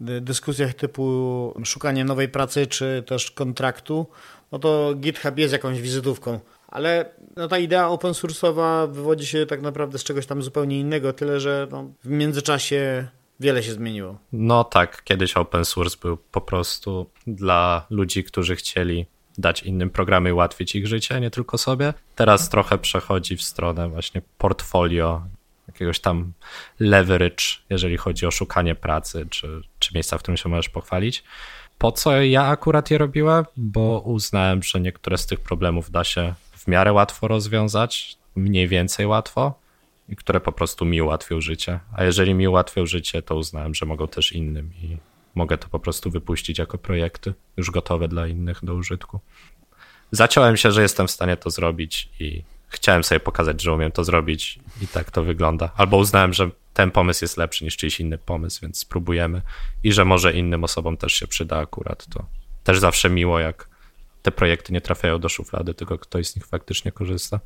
dyskusjach 0.00 0.74
typu 0.74 1.54
szukanie 1.64 2.04
nowej 2.04 2.28
pracy 2.28 2.66
czy 2.66 3.04
też 3.06 3.30
kontraktu, 3.30 4.06
no 4.52 4.58
to 4.58 4.94
GitHub 4.94 5.38
jest 5.38 5.52
jakąś 5.52 5.80
wizytówką. 5.80 6.40
Ale 6.68 7.10
no, 7.36 7.48
ta 7.48 7.58
idea 7.58 7.88
open 7.88 8.12
source'owa 8.12 8.92
wywodzi 8.92 9.26
się 9.26 9.46
tak 9.46 9.62
naprawdę 9.62 9.98
z 9.98 10.04
czegoś 10.04 10.26
tam 10.26 10.42
zupełnie 10.42 10.80
innego, 10.80 11.12
tyle 11.12 11.40
że 11.40 11.68
no, 11.70 11.90
w 12.04 12.08
międzyczasie 12.08 13.08
wiele 13.40 13.62
się 13.62 13.72
zmieniło. 13.72 14.18
No 14.32 14.64
tak, 14.64 15.04
kiedyś 15.04 15.36
open 15.36 15.64
source 15.64 15.96
był 16.02 16.16
po 16.16 16.40
prostu 16.40 17.06
dla 17.26 17.86
ludzi, 17.90 18.24
którzy 18.24 18.56
chcieli 18.56 19.06
dać 19.38 19.62
innym 19.62 19.90
programy 19.90 20.28
i 20.28 20.32
ułatwić 20.32 20.74
ich 20.74 20.86
życie, 20.86 21.20
nie 21.20 21.30
tylko 21.30 21.58
sobie. 21.58 21.94
Teraz 22.16 22.48
trochę 22.48 22.78
przechodzi 22.78 23.36
w 23.36 23.42
stronę 23.42 23.88
właśnie 23.88 24.22
portfolio, 24.38 25.22
jakiegoś 25.80 26.00
tam 26.00 26.32
leverage, 26.80 27.44
jeżeli 27.70 27.96
chodzi 27.96 28.26
o 28.26 28.30
szukanie 28.30 28.74
pracy, 28.74 29.26
czy, 29.30 29.62
czy 29.78 29.94
miejsca, 29.94 30.18
w 30.18 30.22
którym 30.22 30.36
się 30.36 30.48
możesz 30.48 30.68
pochwalić. 30.68 31.24
Po 31.78 31.92
co 31.92 32.22
ja 32.22 32.46
akurat 32.46 32.90
je 32.90 32.98
robiłem? 32.98 33.44
Bo 33.56 34.00
uznałem, 34.00 34.62
że 34.62 34.80
niektóre 34.80 35.18
z 35.18 35.26
tych 35.26 35.40
problemów 35.40 35.90
da 35.90 36.04
się 36.04 36.34
w 36.52 36.66
miarę 36.68 36.92
łatwo 36.92 37.28
rozwiązać, 37.28 38.16
mniej 38.36 38.68
więcej 38.68 39.06
łatwo, 39.06 39.60
i 40.08 40.16
które 40.16 40.40
po 40.40 40.52
prostu 40.52 40.84
mi 40.84 41.02
ułatwią 41.02 41.40
życie. 41.40 41.80
A 41.96 42.04
jeżeli 42.04 42.34
mi 42.34 42.48
ułatwią 42.48 42.86
życie, 42.86 43.22
to 43.22 43.36
uznałem, 43.36 43.74
że 43.74 43.86
mogą 43.86 44.08
też 44.08 44.32
innym 44.32 44.70
i 44.82 44.96
mogę 45.34 45.58
to 45.58 45.68
po 45.68 45.78
prostu 45.78 46.10
wypuścić 46.10 46.58
jako 46.58 46.78
projekty 46.78 47.34
już 47.56 47.70
gotowe 47.70 48.08
dla 48.08 48.26
innych 48.26 48.64
do 48.64 48.74
użytku. 48.74 49.20
Zaciąłem 50.12 50.56
się, 50.56 50.72
że 50.72 50.82
jestem 50.82 51.06
w 51.06 51.10
stanie 51.10 51.36
to 51.36 51.50
zrobić 51.50 52.08
i 52.20 52.42
chciałem 52.70 53.04
sobie 53.04 53.20
pokazać, 53.20 53.62
że 53.62 53.72
umiem 53.72 53.92
to 53.92 54.04
zrobić 54.04 54.58
i 54.82 54.86
tak 54.86 55.10
to 55.10 55.22
wygląda. 55.22 55.72
Albo 55.76 55.96
uznałem, 55.96 56.32
że 56.32 56.50
ten 56.74 56.90
pomysł 56.90 57.24
jest 57.24 57.36
lepszy 57.36 57.64
niż 57.64 57.76
czyjś 57.76 58.00
inny 58.00 58.18
pomysł, 58.18 58.60
więc 58.62 58.78
spróbujemy 58.78 59.42
i 59.84 59.92
że 59.92 60.04
może 60.04 60.32
innym 60.32 60.64
osobom 60.64 60.96
też 60.96 61.12
się 61.12 61.26
przyda 61.26 61.58
akurat 61.58 62.06
to. 62.06 62.26
Też 62.64 62.78
zawsze 62.78 63.10
miło, 63.10 63.38
jak 63.38 63.68
te 64.22 64.30
projekty 64.30 64.72
nie 64.72 64.80
trafiają 64.80 65.18
do 65.18 65.28
szuflady, 65.28 65.74
tylko 65.74 65.98
ktoś 65.98 66.26
z 66.26 66.36
nich 66.36 66.46
faktycznie 66.46 66.92
korzysta. 66.92 67.40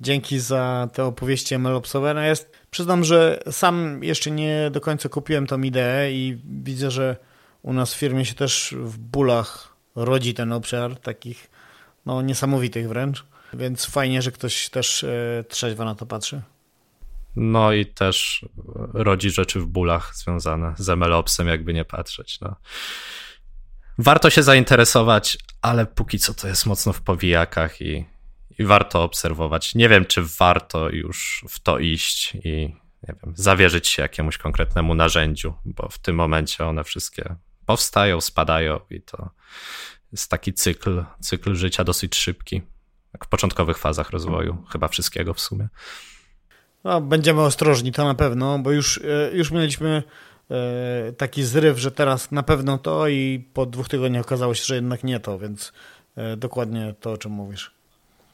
Dzięki 0.00 0.38
za 0.38 0.88
te 0.92 1.04
opowieści 1.04 1.58
MLOpsowe. 1.58 2.14
No 2.14 2.20
jest, 2.20 2.52
przyznam, 2.70 3.04
że 3.04 3.42
sam 3.50 4.04
jeszcze 4.04 4.30
nie 4.30 4.70
do 4.70 4.80
końca 4.80 5.08
kupiłem 5.08 5.46
tą 5.46 5.62
ideę 5.62 6.12
i 6.12 6.38
widzę, 6.44 6.90
że 6.90 7.16
u 7.62 7.72
nas 7.72 7.94
w 7.94 7.98
firmie 7.98 8.24
się 8.24 8.34
też 8.34 8.74
w 8.78 8.98
bólach 8.98 9.76
rodzi 9.96 10.34
ten 10.34 10.52
obszar, 10.52 10.96
takich 10.96 11.50
no, 12.06 12.22
niesamowitych 12.22 12.88
wręcz. 12.88 13.24
Więc 13.54 13.86
fajnie, 13.86 14.22
że 14.22 14.32
ktoś 14.32 14.68
też 14.68 15.04
e, 15.04 15.44
trzeźwo 15.48 15.84
na 15.84 15.94
to 15.94 16.06
patrzy. 16.06 16.42
No 17.36 17.72
i 17.72 17.86
też 17.86 18.46
rodzi 18.92 19.30
rzeczy 19.30 19.60
w 19.60 19.66
bólach 19.66 20.16
związane 20.16 20.74
z 20.78 20.88
MLOpsem, 20.88 21.48
jakby 21.48 21.74
nie 21.74 21.84
patrzeć. 21.84 22.40
No. 22.40 22.56
Warto 23.98 24.30
się 24.30 24.42
zainteresować, 24.42 25.38
ale 25.62 25.86
póki 25.86 26.18
co 26.18 26.34
to 26.34 26.48
jest 26.48 26.66
mocno 26.66 26.92
w 26.92 27.00
powijakach 27.00 27.80
i 27.80 28.04
i 28.58 28.64
warto 28.64 29.02
obserwować. 29.02 29.74
Nie 29.74 29.88
wiem, 29.88 30.04
czy 30.04 30.22
warto 30.38 30.90
już 30.90 31.44
w 31.48 31.60
to 31.60 31.78
iść 31.78 32.34
i 32.34 32.74
nie 33.08 33.14
wiem, 33.22 33.34
zawierzyć 33.36 33.88
się 33.88 34.02
jakiemuś 34.02 34.38
konkretnemu 34.38 34.94
narzędziu, 34.94 35.54
bo 35.64 35.88
w 35.88 35.98
tym 35.98 36.16
momencie 36.16 36.66
one 36.66 36.84
wszystkie 36.84 37.36
powstają, 37.66 38.20
spadają 38.20 38.80
i 38.90 39.02
to 39.02 39.30
jest 40.12 40.30
taki 40.30 40.54
cykl, 40.54 41.04
cykl 41.20 41.54
życia 41.54 41.84
dosyć 41.84 42.16
szybki, 42.16 42.62
w 43.24 43.28
początkowych 43.28 43.78
fazach 43.78 44.10
rozwoju, 44.10 44.56
chyba 44.68 44.88
wszystkiego 44.88 45.34
w 45.34 45.40
sumie. 45.40 45.68
No, 46.84 47.00
będziemy 47.00 47.40
ostrożni, 47.40 47.92
to 47.92 48.04
na 48.04 48.14
pewno, 48.14 48.58
bo 48.58 48.70
już, 48.70 48.98
e, 48.98 49.30
już 49.36 49.50
mieliśmy 49.50 50.02
e, 50.50 51.12
taki 51.12 51.42
zryw, 51.44 51.78
że 51.78 51.90
teraz 51.90 52.30
na 52.30 52.42
pewno 52.42 52.78
to 52.78 53.08
i 53.08 53.48
po 53.54 53.66
dwóch 53.66 53.88
tygodniach 53.88 54.24
okazało 54.24 54.54
się, 54.54 54.64
że 54.64 54.74
jednak 54.74 55.04
nie 55.04 55.20
to, 55.20 55.38
więc 55.38 55.72
e, 56.16 56.36
dokładnie 56.36 56.94
to, 57.00 57.12
o 57.12 57.18
czym 57.18 57.32
mówisz 57.32 57.82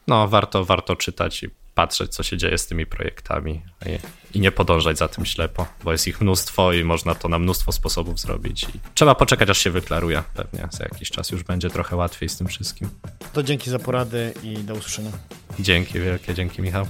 no, 0.09 0.29
warto, 0.29 0.65
warto 0.65 0.97
czytać 0.97 1.43
i 1.43 1.51
patrzeć, 1.79 2.15
co 2.15 2.23
się 2.23 2.37
dzieje 2.37 2.59
z 2.59 2.67
tymi 2.67 2.87
projektami 2.87 3.63
i, 3.87 4.39
i, 4.39 4.41
nie 4.41 4.53
podążać 4.53 4.99
za 4.99 5.09
tym 5.09 5.27
ślepo, 5.27 5.67
bo 5.85 5.93
jest 5.93 6.09
ich 6.09 6.21
mnóstwo 6.21 6.73
i 6.73 6.85
można 6.85 7.15
to 7.15 7.29
na 7.29 7.39
mnóstwo 7.39 7.73
sposobów 7.73 8.21
zrobić. 8.21 8.63
I 8.63 8.81
trzeba 8.95 9.15
poczekać, 9.15 9.51
aż 9.51 9.59
się 9.59 9.71
wyklaruje. 9.71 10.23
Pewnie 10.35 10.69
za 10.71 10.85
jakiś 10.85 11.11
czas 11.11 11.31
już 11.31 11.43
będzie 11.43 11.71
trochę 11.71 11.97
łatwiej 11.97 12.29
z 12.29 12.37
tym 12.37 12.47
wszystkim. 12.47 12.89
To 13.33 13.43
dzięki 13.43 13.71
za 13.71 13.79
porady 13.79 14.35
i 14.43 14.57
do 14.57 14.75
usłyszenia. 14.75 15.11
Dzięki 15.61 16.01
wielkie, 16.01 16.35
dzięki 16.35 16.63
Michał. 16.63 16.87